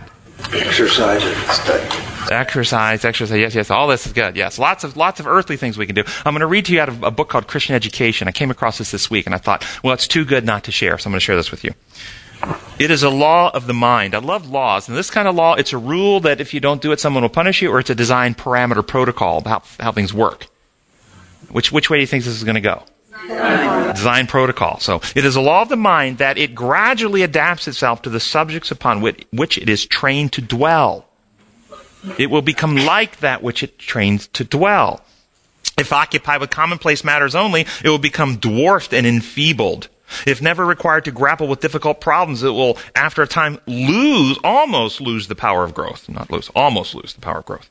[0.53, 2.03] Exercise and study.
[2.31, 4.59] Exercise, exercise, yes, yes, all this is good, yes.
[4.59, 6.05] Lots of, lots of earthly things we can do.
[6.25, 8.29] I'm going to read to you out of a book called Christian Education.
[8.29, 10.73] I came across this this week and I thought, well, it's too good not to
[10.73, 11.73] share, so I'm going to share this with you.
[12.83, 14.13] It is a law of the mind.
[14.13, 14.89] I love laws.
[14.89, 17.23] And this kind of law, it's a rule that if you don't do it, someone
[17.23, 20.49] will punish you, or it's a design parameter protocol about how things work.
[21.53, 22.83] Which, which way do you think this is going to go?
[23.29, 23.95] Design.
[23.95, 24.81] design protocol.
[24.81, 28.19] So it is a law of the mind that it gradually adapts itself to the
[28.19, 31.07] subjects upon which, which it is trained to dwell.
[32.19, 35.05] It will become like that which it trains to dwell.
[35.79, 39.89] If occupied with commonplace matters only, it will become dwarfed and enfeebled.
[40.27, 45.01] If never required to grapple with difficult problems, it will, after a time, lose, almost
[45.01, 46.09] lose the power of growth.
[46.09, 47.71] Not lose, almost lose the power of growth.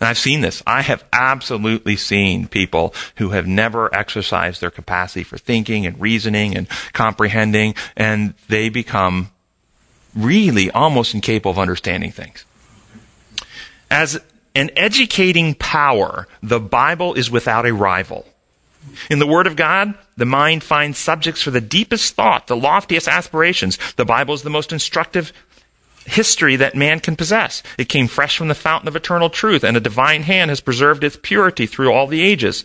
[0.00, 0.62] And I've seen this.
[0.66, 6.56] I have absolutely seen people who have never exercised their capacity for thinking and reasoning
[6.56, 9.30] and comprehending, and they become
[10.16, 12.44] really almost incapable of understanding things.
[13.90, 14.18] As
[14.54, 18.26] an educating power, the Bible is without a rival.
[19.10, 23.08] In the Word of God, the mind finds subjects for the deepest thought, the loftiest
[23.08, 23.78] aspirations.
[23.96, 25.32] The Bible is the most instructive
[26.06, 27.62] history that man can possess.
[27.78, 31.04] It came fresh from the fountain of eternal truth, and a divine hand has preserved
[31.04, 32.64] its purity through all the ages.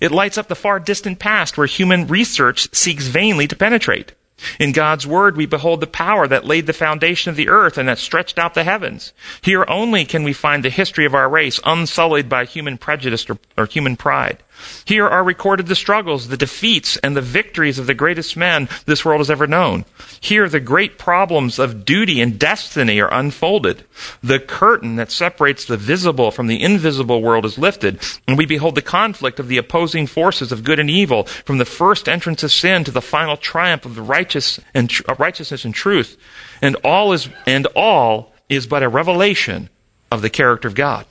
[0.00, 4.12] It lights up the far distant past where human research seeks vainly to penetrate.
[4.58, 7.88] In God's Word, we behold the power that laid the foundation of the earth and
[7.88, 9.12] that stretched out the heavens.
[9.40, 13.38] Here only can we find the history of our race unsullied by human prejudice or,
[13.56, 14.42] or, human pride.
[14.84, 19.04] Here are recorded the struggles, the defeats, and the victories of the greatest men this
[19.04, 19.84] world has ever known.
[20.20, 23.84] Here the great problems of duty and destiny are unfolded.
[24.22, 28.74] The curtain that separates the visible from the invisible world is lifted, and we behold
[28.74, 32.52] the conflict of the opposing forces of good and evil, from the first entrance of
[32.52, 36.16] sin to the final triumph of the righteous and tr- righteousness and truth.
[36.60, 39.68] And all is and all is but a revelation
[40.10, 41.06] of the character of God.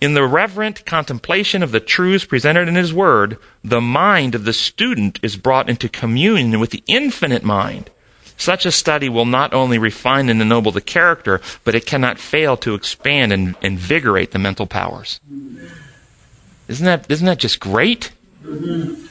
[0.00, 4.52] In the reverent contemplation of the truths presented in His Word, the mind of the
[4.52, 7.90] student is brought into communion with the infinite mind.
[8.36, 12.56] Such a study will not only refine and ennoble the character, but it cannot fail
[12.58, 15.18] to expand and invigorate the mental powers.
[16.68, 18.12] Isn't that, isn't that just great?
[18.44, 19.06] Mm-hmm.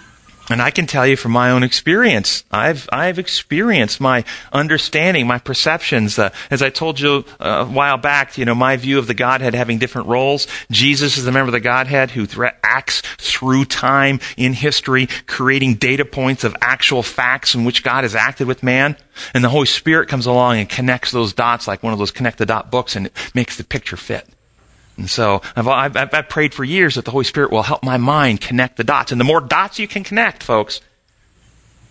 [0.50, 4.24] And I can tell you from my own experience, I've, I've experienced my
[4.54, 6.18] understanding, my perceptions.
[6.18, 9.14] Uh, as I told you uh, a while back, you know, my view of the
[9.14, 10.48] Godhead having different roles.
[10.72, 15.76] Jesus is the member of the Godhead who th- acts through time in history, creating
[15.76, 18.96] data points of actual facts in which God has acted with man.
[19.34, 22.38] And the Holy Spirit comes along and connects those dots like one of those connect
[22.38, 24.26] the dot books and it makes the picture fit.
[24.98, 27.98] And so I've, I've, I've, prayed for years that the Holy Spirit will help my
[27.98, 29.12] mind connect the dots.
[29.12, 30.82] And the more dots you can connect, folks,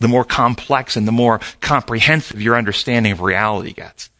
[0.00, 4.11] the more complex and the more comprehensive your understanding of reality gets.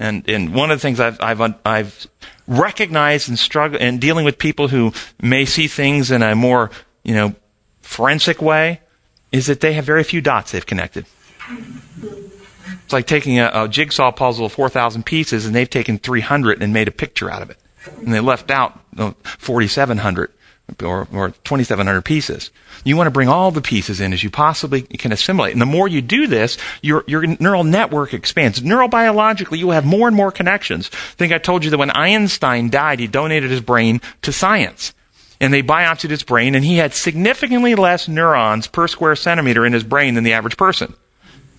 [0.00, 2.06] And, and one of the things I've, I've, I've
[2.46, 6.70] recognized and struggle and dealing with people who may see things in a more,
[7.02, 7.34] you know,
[7.82, 8.80] forensic way
[9.32, 11.04] is that they have very few dots they've connected.
[12.84, 16.72] It's like taking a, a jigsaw puzzle of 4,000 pieces and they've taken 300 and
[16.72, 17.58] made a picture out of it
[17.92, 20.32] and they left out 4,700
[20.82, 22.50] or, or 2,700 pieces.
[22.84, 25.52] You want to bring all the pieces in as you possibly can assimilate.
[25.52, 28.60] And the more you do this, your, your neural network expands.
[28.60, 30.90] Neurobiologically, you will have more and more connections.
[30.92, 34.94] I think I told you that when Einstein died, he donated his brain to science.
[35.40, 39.72] And they biopsied his brain, and he had significantly less neurons per square centimeter in
[39.72, 40.94] his brain than the average person.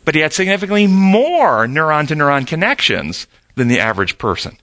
[0.03, 3.25] But he had significantly more neuron to neuron connections
[3.55, 4.57] than the average person.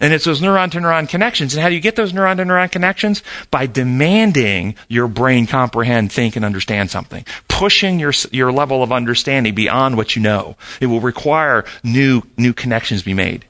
[0.00, 1.54] And it's those neuron to neuron connections.
[1.54, 3.22] And how do you get those neuron to neuron connections?
[3.50, 7.24] By demanding your brain comprehend, think, and understand something.
[7.48, 10.56] Pushing your, your level of understanding beyond what you know.
[10.80, 13.46] It will require new, new connections be made.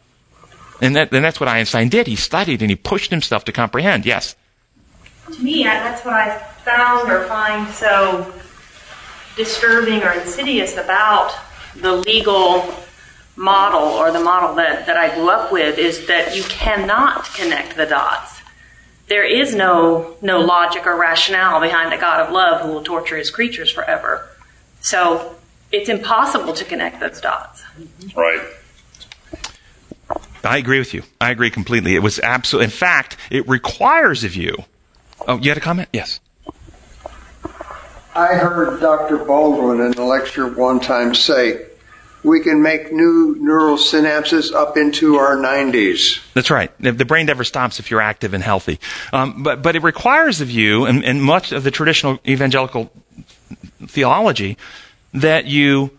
[0.80, 2.06] And, that, and that's what Einstein did.
[2.06, 4.06] He studied and he pushed himself to comprehend.
[4.06, 4.36] Yes?
[5.32, 8.32] To me, that's what I found or find so
[9.36, 11.34] disturbing or insidious about
[11.76, 12.74] the legal
[13.36, 17.76] model or the model that, that I grew up with is that you cannot connect
[17.76, 18.40] the dots.
[19.08, 23.16] There is no, no logic or rationale behind a God of love who will torture
[23.16, 24.28] his creatures forever.
[24.80, 25.36] So
[25.70, 27.62] it's impossible to connect those dots.
[28.16, 28.40] Right.
[30.42, 31.02] I agree with you.
[31.20, 31.94] I agree completely.
[31.94, 34.56] It was absolutely, in fact, it requires of you.
[35.26, 35.88] Oh, you had a comment?
[35.92, 36.20] Yes.
[38.14, 39.18] I heard Dr.
[39.18, 41.66] Baldwin in a lecture one time say,
[42.26, 46.20] we can make new neural synapses up into our 90s.
[46.34, 46.72] That's right.
[46.80, 48.80] The brain never stops if you're active and healthy.
[49.12, 52.90] Um, but, but it requires of you, and, and much of the traditional evangelical
[53.86, 54.58] theology,
[55.14, 55.96] that you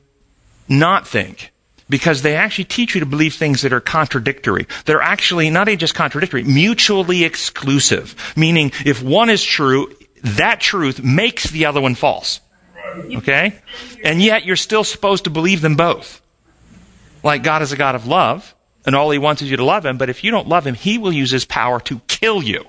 [0.68, 1.54] not think
[1.90, 4.68] because they actually teach you to believe things that are contradictory.
[4.84, 8.16] They're actually not just contradictory, mutually exclusive.
[8.36, 12.42] Meaning, if one is true, that truth makes the other one false.
[13.18, 13.60] Okay?
[14.04, 16.22] And yet you're still supposed to believe them both.
[17.24, 19.86] Like God is a God of love, and all he wants is you to love
[19.86, 22.66] him, but if you don't love him, he will use his power to kill you.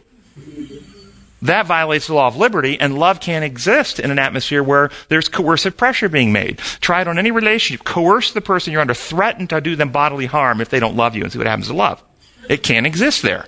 [1.43, 5.29] That violates the law of liberty, and love can't exist in an atmosphere where there's
[5.29, 6.59] coercive pressure being made.
[6.59, 7.85] Try it on any relationship.
[7.85, 11.15] Coerce the person you're under, threaten to do them bodily harm if they don't love
[11.15, 12.03] you, and see what happens to love.
[12.49, 13.47] It can't exist there.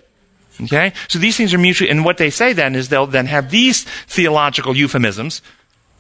[0.63, 0.93] Okay?
[1.09, 3.83] So these things are mutually, and what they say then is they'll then have these
[4.07, 5.43] theological euphemisms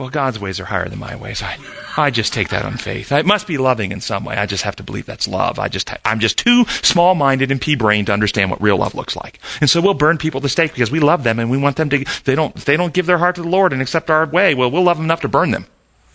[0.01, 1.42] well, God's ways are higher than my ways.
[1.42, 1.59] I,
[1.94, 3.12] I just take that on faith.
[3.12, 4.34] It must be loving in some way.
[4.34, 5.59] I just have to believe that's love.
[5.59, 9.38] I just, I'm just too small-minded and pea-brained to understand what real love looks like.
[9.61, 11.90] And so we'll burn people to stake because we love them and we want them
[11.90, 14.55] to, they don't, they don't give their heart to the Lord and accept our way.
[14.55, 15.66] Well, we'll love them enough to burn them.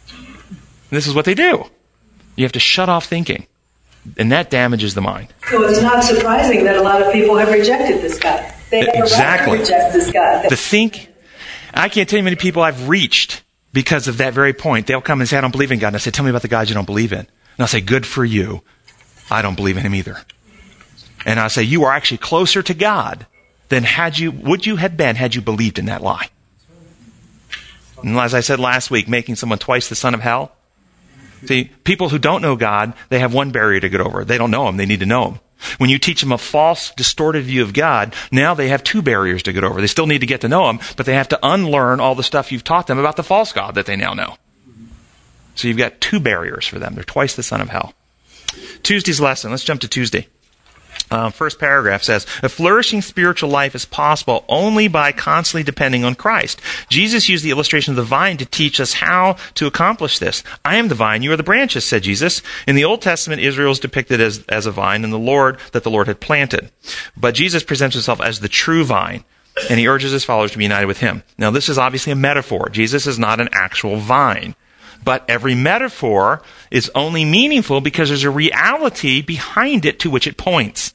[0.09, 0.57] And
[0.89, 1.65] this is what they do.
[2.36, 3.45] You have to shut off thinking.
[4.17, 5.27] and that damages the mind.
[5.49, 8.51] So it's not surprising that a lot of people have rejected this God.
[8.71, 9.59] They have Exactly.
[9.59, 10.49] right to reject this God.
[10.49, 11.09] To think,
[11.73, 13.43] I can't tell you how many people I've reached
[13.76, 14.88] because of that very point.
[14.88, 15.88] They'll come and say, I don't believe in God.
[15.88, 17.19] And I say, Tell me about the God you don't believe in.
[17.19, 17.28] And
[17.59, 18.61] I'll say, Good for you.
[19.30, 20.17] I don't believe in him either.
[21.26, 23.28] And I'll say, You are actually closer to God
[23.67, 26.30] than had you, would you have been had you believed in that lie.
[28.01, 30.53] And as I said last week, making someone twice the son of hell.
[31.45, 34.23] See, people who don't know God, they have one barrier to get over.
[34.23, 34.78] They don't know him.
[34.78, 35.39] They need to know him.
[35.78, 39.43] When you teach them a false, distorted view of God, now they have two barriers
[39.43, 39.82] to get over.
[39.82, 42.24] They still need to get to know him, but they have to unlearn all the
[42.24, 44.38] stuff you've taught them about the false God that they now know.
[45.56, 46.95] So you've got two barriers for them.
[46.95, 47.93] They're twice the son of hell.
[48.84, 49.51] Tuesday's lesson.
[49.51, 50.28] Let's jump to Tuesday.
[51.12, 56.16] Um, first paragraph says, A flourishing spiritual life is possible only by constantly depending on
[56.16, 56.60] Christ.
[56.89, 60.43] Jesus used the illustration of the vine to teach us how to accomplish this.
[60.64, 62.41] I am the vine, you are the branches, said Jesus.
[62.68, 65.84] In the Old Testament, Israel is depicted as, as a vine and the Lord that
[65.84, 66.72] the Lord had planted.
[67.16, 69.24] But Jesus presents himself as the true vine.
[69.70, 71.24] And he urges his followers to be united with him.
[71.38, 72.68] Now, this is obviously a metaphor.
[72.68, 74.53] Jesus is not an actual vine.
[75.06, 76.41] But every metaphor
[76.72, 80.95] is only meaningful because there's a reality behind it to which it points.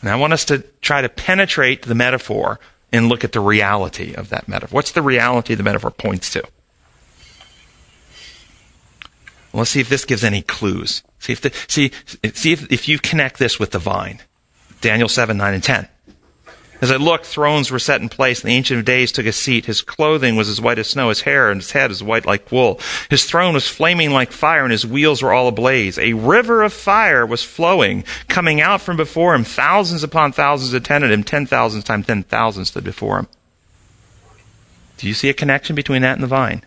[0.00, 2.60] And I want us to try to penetrate the metaphor
[2.92, 4.76] and look at the reality of that metaphor.
[4.76, 6.42] What's the reality the metaphor points to?
[9.52, 11.02] Well, let's see if this gives any clues.
[11.18, 11.90] See if the, see
[12.34, 14.20] see if, if you connect this with the vine.
[14.80, 15.88] Daniel seven nine and ten.
[16.80, 19.32] As I looked, thrones were set in place, and the Ancient of Days took a
[19.32, 19.64] seat.
[19.64, 22.52] His clothing was as white as snow, his hair and his head as white like
[22.52, 22.80] wool.
[23.08, 25.98] His throne was flaming like fire, and his wheels were all ablaze.
[25.98, 29.44] A river of fire was flowing, coming out from before him.
[29.44, 31.24] Thousands upon thousands attended him.
[31.24, 33.28] Ten thousands times ten thousand stood before him.
[34.98, 36.62] Do you see a connection between that and the vine?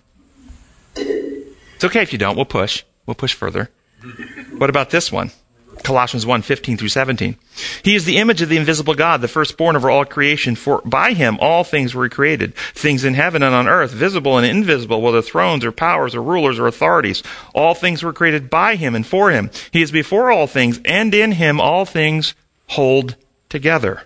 [0.95, 2.35] It's okay if you don't.
[2.35, 2.83] We'll push.
[3.05, 3.69] We'll push further.
[4.57, 5.31] What about this one?
[5.83, 7.35] Colossians 1, 15 through 17.
[7.83, 11.13] He is the image of the invisible God, the firstborn over all creation, for by
[11.13, 15.21] him all things were created, things in heaven and on earth, visible and invisible, whether
[15.21, 17.23] thrones or powers or rulers or authorities.
[17.53, 19.49] All things were created by him and for him.
[19.71, 22.35] He is before all things, and in him all things
[22.67, 23.15] hold
[23.49, 24.03] together.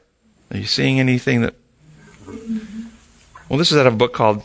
[0.52, 1.56] Are you seeing anything that.
[3.50, 4.44] Well, this is out of a book called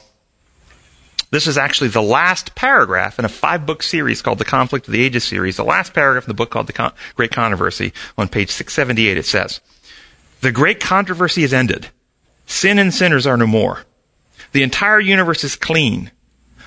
[1.31, 4.93] this is actually the last paragraph in a five book series called the Conflict of
[4.93, 5.57] the Ages series.
[5.57, 9.26] The last paragraph in the book called the Con- Great Controversy on page 678 it
[9.26, 9.61] says,
[10.41, 11.89] The great controversy is ended.
[12.47, 13.85] Sin and sinners are no more.
[14.53, 16.11] The entire universe is clean.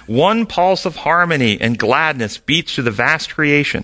[0.06, 3.84] One pulse of harmony and gladness beats through the vast creation.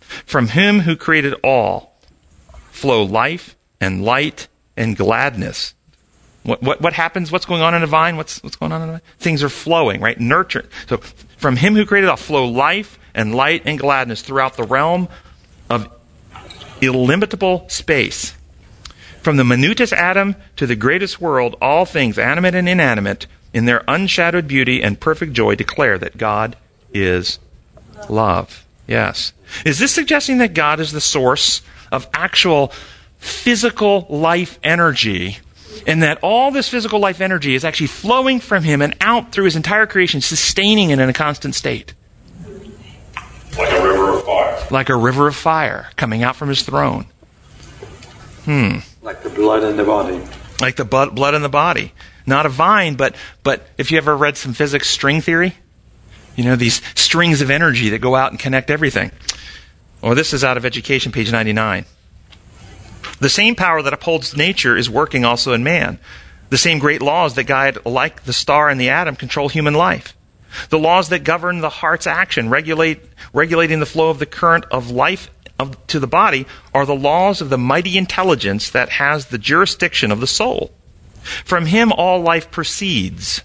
[0.00, 1.98] From him who created all
[2.70, 5.74] flow life and light and gladness.
[6.48, 7.30] What, what, what happens?
[7.30, 8.16] What's going on in a vine?
[8.16, 9.00] What's, what's going on in a vine?
[9.18, 10.18] Things are flowing, right?
[10.18, 10.66] Nurture.
[10.88, 15.08] So from him who created all flow life and light and gladness throughout the realm
[15.68, 15.92] of
[16.80, 18.34] illimitable space.
[19.20, 23.84] From the minutest atom to the greatest world, all things, animate and inanimate, in their
[23.86, 26.56] unshadowed beauty and perfect joy, declare that God
[26.94, 27.38] is
[28.08, 28.64] love.
[28.86, 29.34] Yes.
[29.66, 31.60] Is this suggesting that God is the source
[31.92, 32.72] of actual
[33.18, 35.40] physical life energy
[35.86, 39.44] and that all this physical life energy is actually flowing from him and out through
[39.44, 41.94] his entire creation, sustaining it in a constant state.
[43.56, 44.66] Like a river of fire.
[44.70, 47.06] Like a river of fire coming out from his throne.
[48.44, 48.78] Hmm.
[49.02, 50.22] Like the blood in the body.
[50.60, 51.92] Like the blood, blood in the body.
[52.26, 55.54] Not a vine, but, but if you ever read some physics string theory,
[56.36, 59.10] you know, these strings of energy that go out and connect everything.
[60.00, 61.84] Well, this is out of Education, page 99.
[63.20, 65.98] The same power that upholds nature is working also in man.
[66.50, 70.16] The same great laws that guide, like the star and the atom, control human life.
[70.70, 73.02] The laws that govern the heart's action, regulate,
[73.32, 77.40] regulating the flow of the current of life of, to the body, are the laws
[77.40, 80.72] of the mighty intelligence that has the jurisdiction of the soul.
[81.44, 83.42] From him all life proceeds.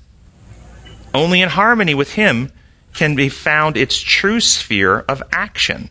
[1.13, 2.51] Only in harmony with him
[2.93, 5.89] can be found its true sphere of action.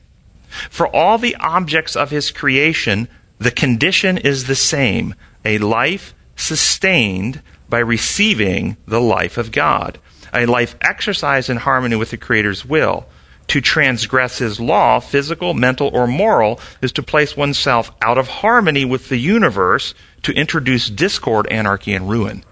[0.70, 3.08] For all the objects of his creation,
[3.42, 5.14] the condition is the same
[5.44, 9.98] a life sustained by receiving the life of God,
[10.32, 13.06] a life exercised in harmony with the Creator's will.
[13.48, 18.84] To transgress his law, physical, mental, or moral, is to place oneself out of harmony
[18.84, 22.44] with the universe to introduce discord, anarchy, and ruin.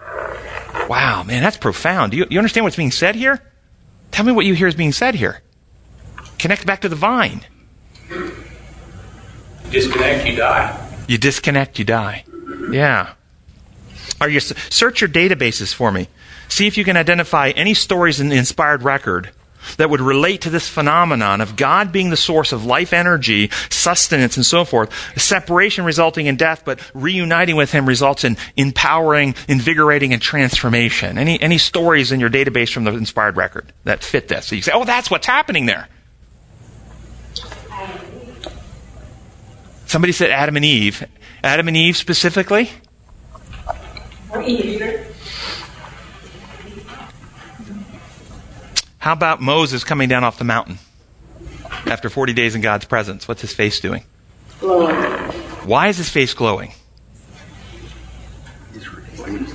[0.88, 2.12] Wow, man, that's profound.
[2.12, 3.40] Do you, you understand what's being said here?
[4.10, 5.40] Tell me what you hear is being said here.
[6.38, 7.46] Connect back to the vine.
[9.70, 10.88] Disconnect, you die.
[11.06, 12.24] You disconnect, you die.
[12.70, 13.14] Yeah.
[14.20, 16.08] Are you search your databases for me?
[16.48, 19.30] See if you can identify any stories in the inspired record
[19.76, 24.36] that would relate to this phenomenon of God being the source of life energy, sustenance,
[24.36, 24.92] and so forth.
[25.18, 31.18] Separation resulting in death, but reuniting with Him results in empowering, invigorating, and transformation.
[31.18, 34.46] Any, any stories in your database from the inspired record that fit this?
[34.46, 35.88] So you say, oh, that's what's happening there.
[39.90, 41.04] Somebody said Adam and Eve.
[41.42, 42.70] Adam and Eve specifically?
[44.30, 44.80] Or Eve.
[48.98, 50.78] How about Moses coming down off the mountain
[51.86, 53.26] after 40 days in God's presence?
[53.26, 54.04] What's his face doing?
[54.60, 54.94] Glowing.
[55.66, 56.72] Why is his face glowing?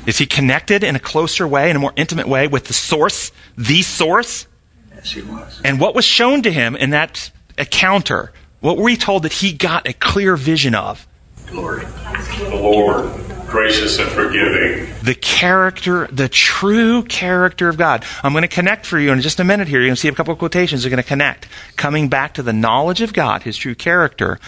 [0.06, 3.32] Is he connected in a closer way, in a more intimate way with the source,
[3.58, 4.48] the source?
[4.94, 5.62] Yes, he was.
[5.64, 8.34] And what was shown to him in that encounter?
[8.66, 11.05] What were we told that he got a clear vision of?
[11.45, 11.86] Glory.
[11.86, 13.11] The Lord,
[13.45, 14.91] gracious and forgiving.
[15.03, 18.03] The character, the true character of God.
[18.24, 19.82] I'm going to connect for you in just a minute here.
[19.82, 21.47] You're going to see a couple of quotations that are going to connect.
[21.76, 24.39] Coming back to the knowledge of God, his true character,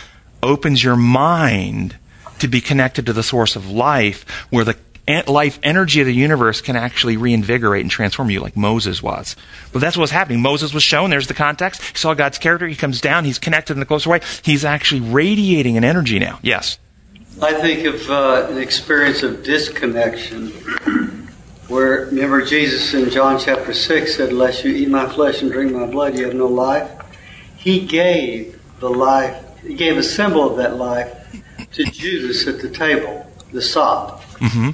[0.42, 1.96] opens your mind
[2.40, 4.74] to be connected to the source of life, where the
[5.28, 9.36] life energy of the universe can actually reinvigorate and transform you like Moses was.
[9.72, 10.42] But that's what's happening.
[10.42, 11.82] Moses was shown, there's the context.
[11.82, 14.22] He saw God's character, he comes down, he's connected in a closer way.
[14.44, 16.40] He's actually radiating an energy now.
[16.42, 16.78] Yes.
[17.42, 20.50] I think of uh, an experience of disconnection
[21.68, 25.72] where, remember, Jesus in John chapter 6 said, Unless you eat my flesh and drink
[25.74, 26.90] my blood, you have no life.
[27.58, 31.14] He gave the life, he gave a symbol of that life
[31.74, 34.24] to Judas at the table, the sop.
[34.36, 34.70] Mm-hmm.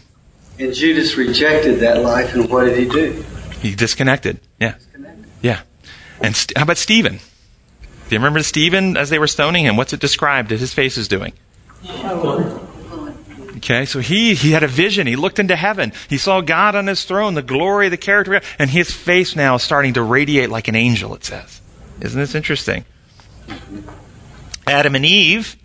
[0.64, 3.22] And Judas rejected that life, and what did he do?
[3.60, 4.40] He disconnected.
[4.62, 4.76] Yeah.
[5.42, 5.62] Yeah.
[6.22, 7.18] And st- how about Stephen?
[7.18, 9.76] Do you remember Stephen as they were stoning him?
[9.76, 11.34] What's it described that his face is doing?
[13.58, 15.06] Okay, so he, he had a vision.
[15.06, 15.92] He looked into heaven.
[16.10, 19.64] He saw God on his throne, the glory, the character, and his face now is
[19.64, 21.60] starting to radiate like an angel, it says.
[22.00, 22.86] Isn't this interesting?
[24.66, 25.58] Adam and Eve,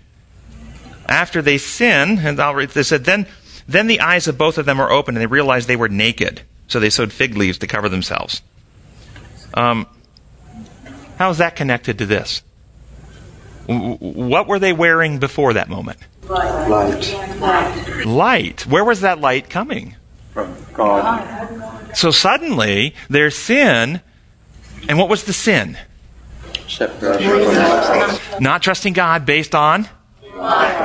[1.06, 3.26] after they sin, and I'll read, they said, then,
[3.68, 6.42] then the eyes of both of them were opened and they realized they were naked.
[6.66, 8.42] So they sewed fig leaves to cover themselves.
[9.54, 9.86] Um,
[11.18, 12.42] how is that connected to this?
[13.66, 15.98] What were they wearing before that moment?
[16.28, 18.66] Light Light.
[18.66, 19.94] Where was that light coming?
[20.38, 21.96] from God.
[21.96, 24.00] So suddenly, their sin,
[24.88, 25.76] and what was the sin?
[28.40, 29.88] Not trusting God based on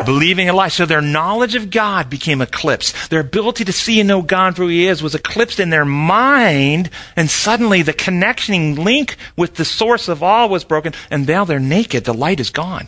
[0.05, 0.67] believing a lie.
[0.67, 3.09] So their knowledge of God became eclipsed.
[3.09, 5.85] Their ability to see and know God for who He is was eclipsed in their
[5.85, 11.45] mind, and suddenly the connecting link with the source of all was broken, and now
[11.45, 12.05] they're naked.
[12.05, 12.87] The light is gone.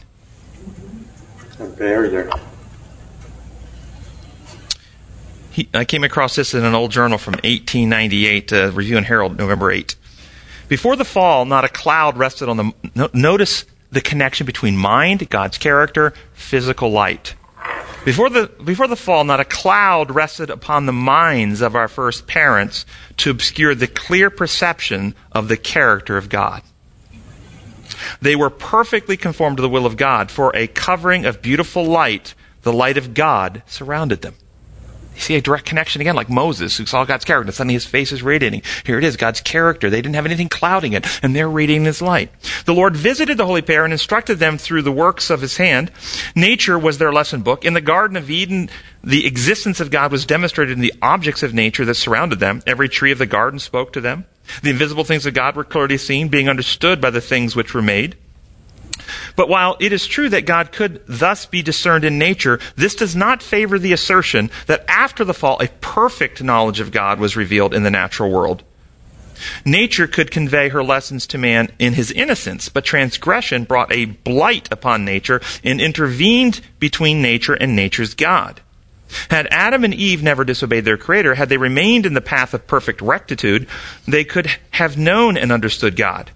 [1.60, 2.30] A barrier.
[5.52, 9.38] He, I came across this in an old journal from 1898, uh, Review and Herald,
[9.38, 9.96] November 8.
[10.68, 12.74] Before the fall, not a cloud rested on the.
[12.94, 17.36] No, notice the connection between mind, God's character, physical light.
[18.06, 22.28] Before the, before the fall, not a cloud rested upon the minds of our first
[22.28, 22.86] parents
[23.18, 26.62] to obscure the clear perception of the character of God.
[28.22, 32.36] They were perfectly conformed to the will of God, for a covering of beautiful light,
[32.62, 34.36] the light of God, surrounded them.
[35.16, 37.48] You see a direct connection again, like Moses, who saw God's character.
[37.48, 38.62] and Suddenly his face is radiating.
[38.86, 39.90] Here it is, God's character.
[39.90, 42.32] They didn't have anything clouding it, and they're radiating his light.
[42.66, 45.92] The Lord visited the holy pair and instructed them through the works of his hand.
[46.36, 47.64] Nature was their lesson book.
[47.66, 48.70] In the Garden of Eden,
[49.04, 52.62] the existence of God was demonstrated in the objects of nature that surrounded them.
[52.68, 54.26] Every tree of the garden spoke to them.
[54.62, 57.82] The invisible things of God were clearly seen, being understood by the things which were
[57.82, 58.16] made.
[59.36, 63.16] But while it is true that God could thus be discerned in nature, this does
[63.16, 67.74] not favor the assertion that after the fall, a perfect knowledge of God was revealed
[67.74, 68.64] in the natural world.
[69.66, 74.70] Nature could convey her lessons to man in his innocence, but transgression brought a blight
[74.72, 78.62] upon nature and intervened between nature and nature's God.
[79.30, 82.68] Had Adam and Eve never disobeyed their Creator, had they remained in the path of
[82.68, 83.68] perfect rectitude,
[84.08, 86.32] they could have known and understood God.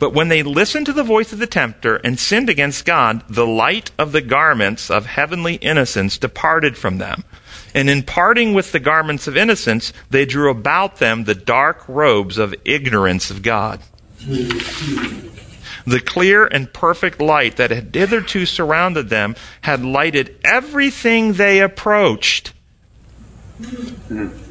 [0.00, 3.46] But when they listened to the voice of the tempter and sinned against God, the
[3.46, 7.22] light of the garments of heavenly innocence departed from them.
[7.74, 12.38] And in parting with the garments of innocence, they drew about them the dark robes
[12.38, 13.80] of ignorance of God.
[15.86, 22.54] The clear and perfect light that had hitherto surrounded them had lighted everything they approached.
[23.60, 24.49] Mm-hmm.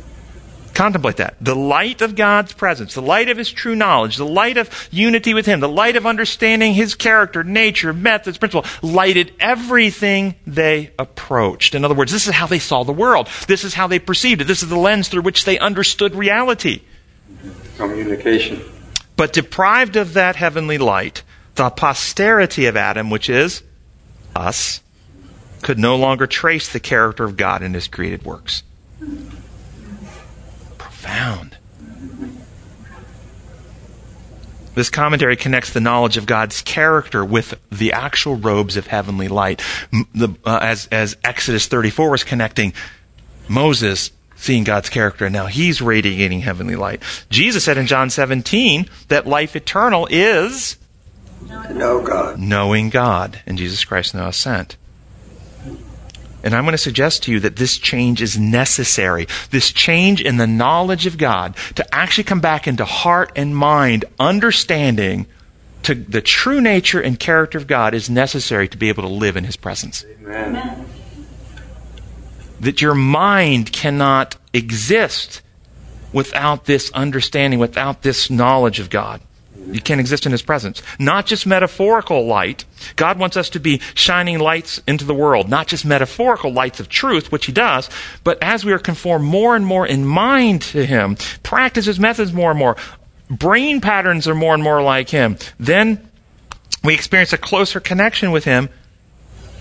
[0.80, 1.36] Contemplate that.
[1.42, 5.34] The light of God's presence, the light of His true knowledge, the light of unity
[5.34, 11.76] with Him, the light of understanding His character, nature, methods, principle, lighted everything they approached.
[11.76, 13.28] In other words, this is how they saw the world.
[13.46, 14.46] This is how they perceived it.
[14.46, 16.84] This is the lens through which they understood reality.
[17.76, 18.62] Communication.
[19.18, 21.24] But deprived of that heavenly light,
[21.56, 23.64] the posterity of Adam, which is
[24.34, 24.82] us,
[25.62, 28.64] could no longer trace the character of God in his created works.
[34.76, 39.62] This commentary connects the knowledge of God's character with the actual robes of heavenly light.
[40.14, 42.74] The, uh, as, as Exodus 34 was connecting
[43.50, 47.04] Moses seeing God's character, and now he's radiating heavenly light.
[47.30, 50.78] Jesus said in John 17 that life eternal is
[51.72, 52.40] know God.
[52.40, 54.78] knowing God and Jesus Christ now sent.
[56.44, 59.28] And I'm going to suggest to you that this change is necessary.
[59.52, 64.06] This change in the knowledge of God to actually come back into heart and mind,
[64.20, 65.28] understanding
[65.84, 69.38] to the true nature and character of God is necessary to be able to live
[69.38, 70.06] in His presence.
[70.22, 70.86] Amen.
[72.60, 75.42] That your mind cannot exist
[76.12, 79.22] without this understanding, without this knowledge of God.
[79.74, 80.82] You can't exist in His presence.
[81.00, 82.66] Not just metaphorical light.
[82.96, 86.90] God wants us to be shining lights into the world, not just metaphorical lights of
[86.90, 87.90] truth, which He does,
[88.24, 92.34] but as we are conformed more and more in mind to Him, practice His methods
[92.34, 92.76] more and more,
[93.30, 96.10] brain patterns are more and more like Him, then
[96.84, 98.70] we experience a closer connection with Him.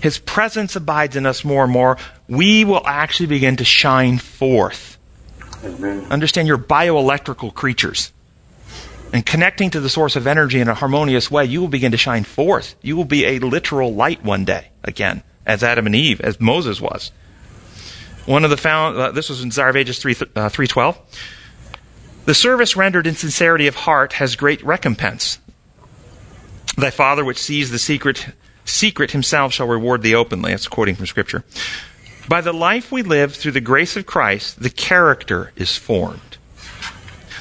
[0.01, 1.97] His presence abides in us more and more.
[2.29, 4.97] We will actually begin to shine forth.
[5.63, 6.05] Amen.
[6.09, 8.13] Understand you're bioelectrical creatures.
[9.11, 11.97] And connecting to the source of energy in a harmonious way, you will begin to
[11.97, 12.75] shine forth.
[12.81, 16.79] You will be a literal light one day, again, as Adam and Eve, as Moses
[16.79, 17.11] was.
[18.25, 20.99] One of the found, uh, this was in Desire of Ages 3, uh, 312.
[22.25, 25.39] The service rendered in sincerity of heart has great recompense.
[26.77, 28.27] Thy Father, which sees the secret,
[28.65, 30.51] secret himself shall reward thee openly.
[30.51, 31.43] That's quoting from Scripture.
[32.27, 36.37] By the life we live through the grace of Christ, the character is formed.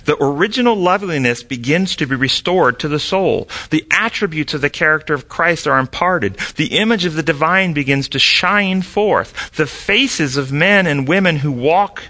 [0.08, 3.46] The original loveliness begins to be restored to the soul.
[3.68, 6.36] The attributes of the character of Christ are imparted.
[6.56, 9.50] The image of the divine begins to shine forth.
[9.54, 12.04] The faces of men and women who walk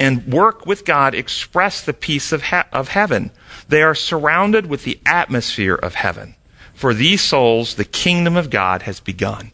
[0.00, 3.32] and work with God express the peace of, he- of heaven.
[3.68, 6.36] They are surrounded with the atmosphere of heaven.
[6.72, 9.52] For these souls, the kingdom of God has begun.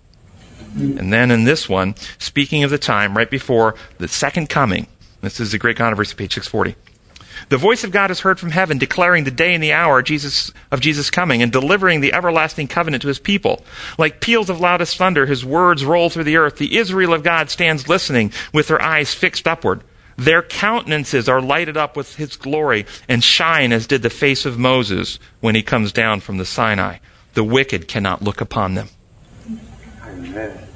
[0.76, 4.86] And then in this one, speaking of the time right before the second coming,
[5.20, 6.76] this is the great controversy, page 640.
[7.50, 10.52] The voice of God is heard from heaven, declaring the day and the hour Jesus,
[10.70, 13.64] of Jesus' coming and delivering the everlasting covenant to his people.
[13.98, 16.58] Like peals of loudest thunder, his words roll through the earth.
[16.58, 19.82] The Israel of God stands listening with their eyes fixed upward.
[20.16, 24.56] Their countenances are lighted up with his glory and shine as did the face of
[24.56, 26.98] Moses when he comes down from the Sinai.
[27.34, 28.90] The wicked cannot look upon them.
[30.04, 30.68] Amen.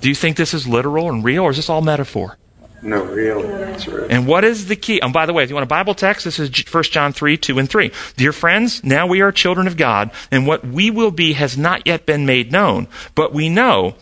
[0.00, 2.38] Do you think this is literal and real, or is this all metaphor?
[2.82, 3.42] No, real.
[3.42, 4.06] That's real.
[4.08, 5.00] And what is the key?
[5.00, 7.36] And by the way, if you want a Bible text, this is 1 John 3,
[7.36, 7.92] 2 and 3.
[8.16, 11.86] Dear friends, now we are children of God, and what we will be has not
[11.86, 12.88] yet been made known.
[13.14, 13.96] But we know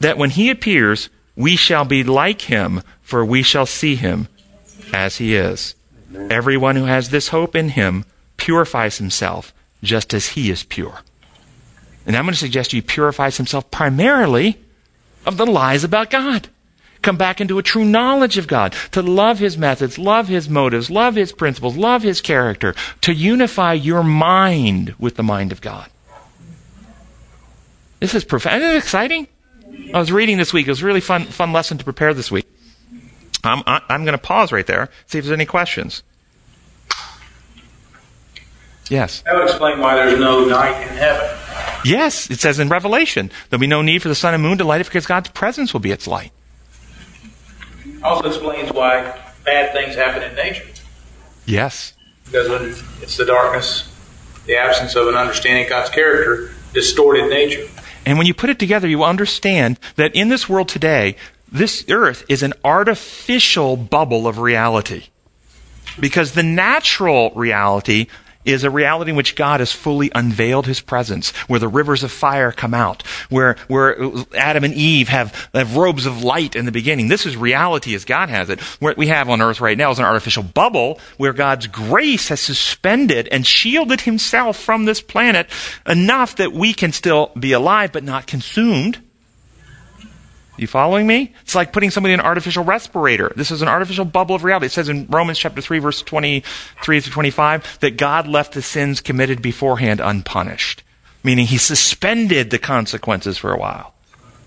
[0.00, 4.28] that when he appears, we shall be like him, for we shall see him
[4.92, 5.74] as he is.
[6.30, 8.04] Everyone who has this hope in him
[8.36, 9.52] purifies himself
[9.82, 11.00] just as he is pure.
[12.06, 14.58] And I'm going to suggest he purifies himself primarily
[15.26, 16.48] of the lies about God.
[17.04, 20.90] Come back into a true knowledge of God, to love his methods, love his motives,
[20.90, 25.90] love his principles, love his character, to unify your mind with the mind of God.
[28.00, 28.62] This is profound.
[28.62, 29.28] Isn't it exciting?
[29.92, 30.66] I was reading this week.
[30.66, 32.46] It was a really fun, fun lesson to prepare this week.
[33.44, 36.02] I'm, I'm going to pause right there, see if there's any questions.
[38.88, 39.20] Yes.
[39.26, 41.36] That would explain why there's no night in heaven.
[41.84, 44.64] Yes, it says in Revelation, there'll be no need for the sun and moon to
[44.64, 46.32] light it because God's presence will be its light.
[48.04, 50.66] Also explains why bad things happen in nature.
[51.46, 51.94] Yes.
[52.26, 53.90] Because when it's the darkness,
[54.46, 57.66] the absence of an understanding of God's character, distorted nature.
[58.06, 61.16] And when you put it together, you understand that in this world today,
[61.50, 65.04] this earth is an artificial bubble of reality.
[65.98, 68.08] Because the natural reality
[68.44, 72.12] is a reality in which God has fully unveiled his presence, where the rivers of
[72.12, 73.96] fire come out, where, where
[74.36, 77.08] Adam and Eve have, have robes of light in the beginning.
[77.08, 78.60] This is reality as God has it.
[78.80, 82.40] What we have on earth right now is an artificial bubble where God's grace has
[82.40, 85.48] suspended and shielded himself from this planet
[85.86, 88.98] enough that we can still be alive but not consumed.
[90.56, 91.34] You following me?
[91.42, 93.32] It's like putting somebody in an artificial respirator.
[93.34, 94.66] This is an artificial bubble of reality.
[94.66, 99.00] It says in Romans chapter 3 verse 23 through 25 that God left the sins
[99.00, 100.82] committed beforehand unpunished.
[101.24, 103.94] Meaning he suspended the consequences for a while.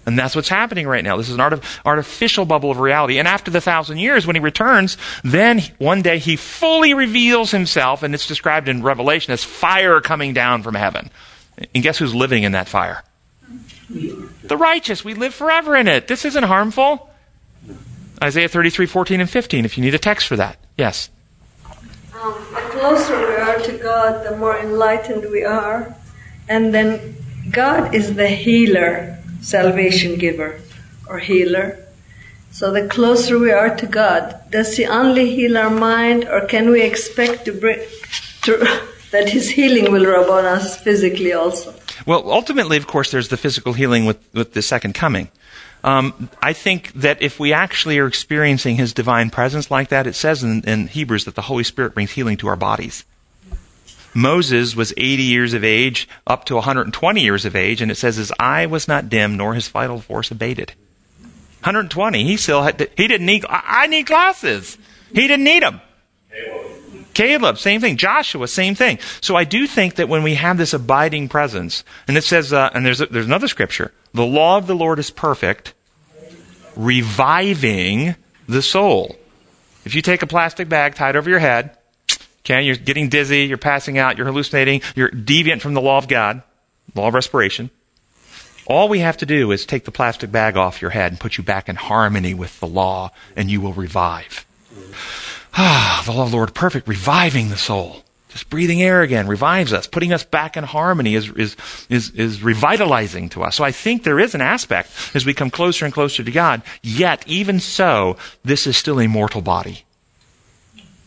[0.06, 1.18] And that's what's happening right now.
[1.18, 3.20] This is an art- artificial bubble of reality.
[3.20, 8.04] And after the thousand years, when he returns, then one day he fully reveals himself,
[8.04, 11.10] and it's described in Revelation as fire coming down from heaven.
[11.76, 13.04] And guess who's living in that fire?
[14.48, 15.04] The righteous.
[15.04, 16.08] We live forever in it.
[16.08, 17.10] This isn't harmful.
[18.24, 20.58] Isaiah 33, 14, and 15, if you need a text for that.
[20.78, 21.10] Yes.
[22.20, 25.96] Um, the closer we are to God, the more enlightened we are.
[26.50, 27.16] And then
[27.52, 30.60] God is the healer salvation giver
[31.08, 31.80] or healer.
[32.52, 36.72] So the closer we are to God, does He only heal our mind, or can
[36.72, 37.80] we expect to bring,
[38.44, 38.82] to,
[39.12, 41.74] that His healing will rub on us physically also?
[42.06, 45.30] Well, ultimately, of course, there's the physical healing with, with the second coming.
[45.84, 50.16] Um, I think that if we actually are experiencing His divine presence like that, it
[50.16, 53.06] says in, in Hebrews that the Holy Spirit brings healing to our bodies.
[54.14, 58.16] Moses was 80 years of age, up to 120 years of age, and it says
[58.16, 60.74] his eye was not dim, nor his vital force abated.
[61.62, 62.24] 120.
[62.24, 62.80] He still had.
[62.98, 63.46] he didn't need.
[63.48, 64.78] I need glasses.
[65.14, 65.82] He didn't need them.
[66.32, 66.77] Caleb.
[67.18, 67.98] Caleb, same thing.
[67.98, 69.00] Joshua, same thing.
[69.22, 72.70] So I do think that when we have this abiding presence, and it says, uh,
[72.76, 73.92] and there's a, there's another scripture.
[74.14, 75.74] The law of the Lord is perfect,
[76.76, 78.16] reviving
[78.48, 79.16] the soul.
[79.84, 81.76] If you take a plastic bag tied over your head,
[82.46, 86.08] Okay, you're getting dizzy, you're passing out, you're hallucinating, you're deviant from the law of
[86.08, 86.44] God,
[86.96, 87.72] law of respiration.
[88.68, 91.38] All we have to do is take the plastic bag off your head and put
[91.38, 94.46] you back in harmony with the law, and you will revive.
[95.60, 98.04] Ah, the love of the Lord, perfect, reviving the soul.
[98.30, 99.88] Just breathing air again revives us.
[99.88, 101.58] Putting us back in harmony is, is,
[101.90, 103.56] is, is revitalizing to us.
[103.56, 106.62] So I think there is an aspect as we come closer and closer to God.
[106.84, 109.86] Yet, even so, this is still a mortal body.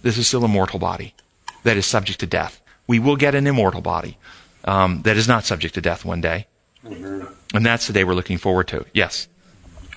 [0.02, 1.14] This is still a mortal body
[1.62, 2.60] that is subject to death.
[2.88, 4.18] We will get an immortal body
[4.64, 6.46] um, that is not subject to death one day.
[6.84, 7.56] Mm-hmm.
[7.56, 8.84] And that's the day we're looking forward to.
[8.92, 9.28] Yes?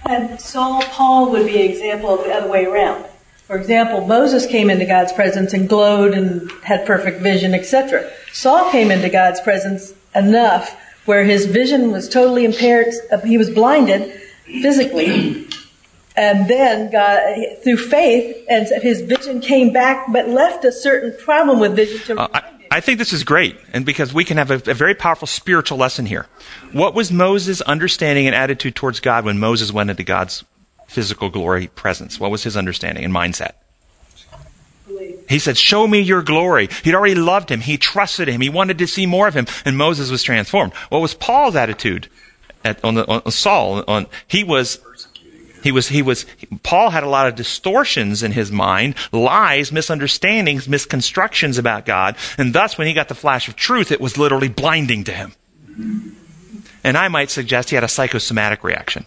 [0.07, 3.05] And Saul, Paul would be an example of the other way around.
[3.53, 8.11] For example, Moses came into God's presence and glowed and had perfect vision, etc.
[8.31, 10.75] Saul came into God's presence enough
[11.05, 12.87] where his vision was totally impaired.
[13.23, 14.11] He was blinded
[14.45, 15.45] physically
[16.15, 21.59] and then God, through faith, and his vision came back, but left a certain problem
[21.59, 22.17] with vision.
[22.17, 24.95] Uh, I, I, think this is great, and because we can have a, a, very
[24.95, 26.25] powerful spiritual lesson here.
[26.71, 30.43] What was Moses' understanding and attitude towards God when Moses went into God's
[30.93, 32.19] physical glory presence?
[32.19, 33.53] What was his understanding and mindset?
[35.27, 36.69] He said, Show me your glory.
[36.83, 37.61] He'd already loved him.
[37.61, 38.41] He trusted him.
[38.41, 39.47] He wanted to see more of him.
[39.65, 40.73] And Moses was transformed.
[40.89, 42.09] What was Paul's attitude
[42.63, 43.83] at, on, the, on Saul?
[43.87, 44.79] On, he was
[45.63, 46.25] he was, he was,
[46.61, 52.53] Paul had a lot of distortions in his mind, lies, misunderstandings, misconstructions about God, and
[52.53, 55.33] thus when he got the flash of truth, it was literally blinding to him.
[56.83, 59.05] And I might suggest he had a psychosomatic reaction.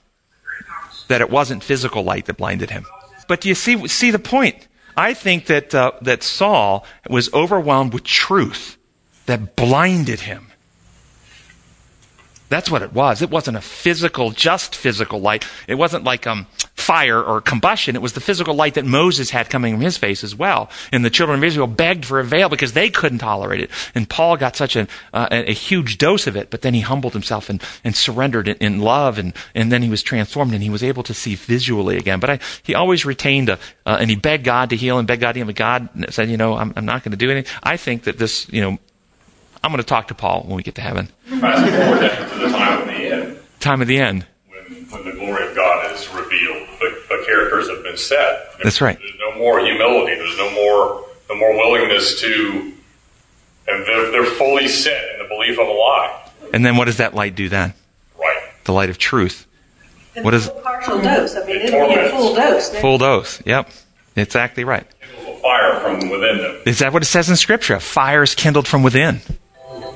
[1.09, 2.85] That it wasn't physical light that blinded him.
[3.29, 4.67] But do you see, see the point?
[4.97, 8.77] I think that, uh, that Saul was overwhelmed with truth
[9.27, 10.49] that blinded him.
[12.49, 13.23] That's what it was.
[13.23, 15.45] It wasn't a physical, just physical light.
[15.67, 16.47] It wasn't like um,
[16.87, 17.97] fire or combustion.
[17.97, 20.70] It was the physical light that Moses had coming from his face as well.
[20.93, 23.70] And the children of Israel begged for a veil because they couldn't tolerate it.
[23.95, 27.12] And Paul got such a, uh, a huge dose of it, but then he humbled
[27.12, 30.70] himself and, and surrendered in, in love, and, and then he was transformed and he
[30.70, 32.20] was able to see visually again.
[32.20, 35.22] But I, he always retained a, uh, and he begged God to heal and begged
[35.22, 35.47] God to heal.
[35.47, 37.53] But God said, you know, I'm, I'm not going to do anything.
[37.62, 38.78] I think that this, you know,
[39.64, 41.09] I'm going to talk to Paul when we get to heaven.
[41.26, 43.39] Fast forward to the time of the end.
[43.59, 44.26] Time of the end.
[44.49, 48.59] When, when the glory of God is revealed, the, the characters have been set.
[48.62, 48.99] That's right.
[48.99, 50.14] There's no more humility.
[50.14, 52.72] There's no more no more willingness to,
[53.68, 56.31] and they're, they're fully set in the belief of a lie.
[56.53, 57.74] And then what does that light do then?
[58.18, 58.43] Right.
[58.64, 59.47] The light of truth.
[60.14, 61.37] And what is partial dose?
[61.37, 62.70] I mean, it'll be a full dose.
[62.77, 63.43] Full dose.
[63.45, 63.70] Yep.
[64.14, 64.87] Exactly right.
[65.43, 66.59] Fire from within them.
[66.64, 67.79] Is that what it says in Scripture?
[67.81, 69.20] Fire is kindled from within.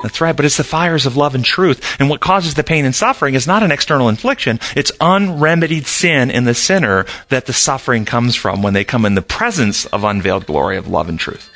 [0.02, 1.96] That's right, but it's the fires of love and truth.
[2.00, 4.58] And what causes the pain and suffering is not an external infliction.
[4.76, 9.14] It's unremedied sin in the sinner that the suffering comes from when they come in
[9.14, 11.50] the presence of unveiled glory of love and truth.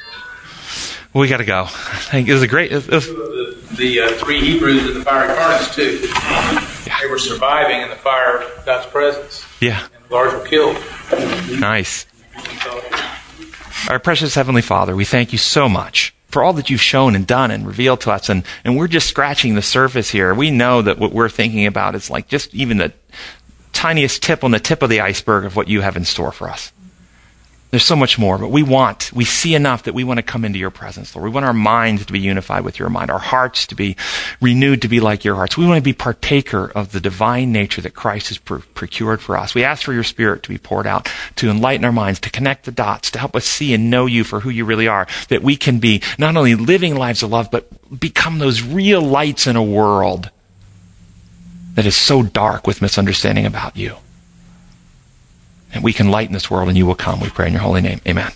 [1.13, 1.67] We got to go.
[1.67, 2.33] Thank you.
[2.33, 2.73] it was a great.
[2.73, 6.09] It was, the, the uh, three Hebrews in the fiery furnace too.
[6.87, 6.99] Yeah.
[7.01, 9.45] They were surviving in the fire of God's presence.
[9.61, 9.87] Yeah.
[9.95, 10.77] And the large were killed.
[11.61, 12.07] Nice.
[13.89, 17.29] Our precious Heavenly Father, we thank you so much for all that you've shown and
[17.29, 18.29] done and revealed to us.
[18.29, 20.35] And, and we're just scratching the surface here.
[20.35, 22.93] We know that what we're thinking about is like just even the
[23.73, 26.51] tiniest tip on the tip of the iceberg of what you have in store for
[26.51, 26.73] us.
[27.75, 30.45] There's so much more, but we want, we see enough that we want to come
[30.45, 31.25] into your presence, Lord.
[31.25, 33.97] We want our minds to be unified with your mind, our hearts to be
[34.41, 35.59] renewed to be like your hearts.
[35.59, 39.37] We want to be partaker of the divine nature that Christ has pr- procured for
[39.37, 39.57] us.
[39.57, 42.65] We ask for your spirit to be poured out, to enlighten our minds, to connect
[42.65, 45.43] the dots, to help us see and know you for who you really are, that
[45.43, 47.69] we can be not only living lives of love, but
[47.99, 50.31] become those real lights in a world
[51.75, 53.97] that is so dark with misunderstanding about you
[55.75, 57.21] and we can lighten this world and you will come.
[57.21, 58.01] We pray in your holy name.
[58.07, 58.33] Amen.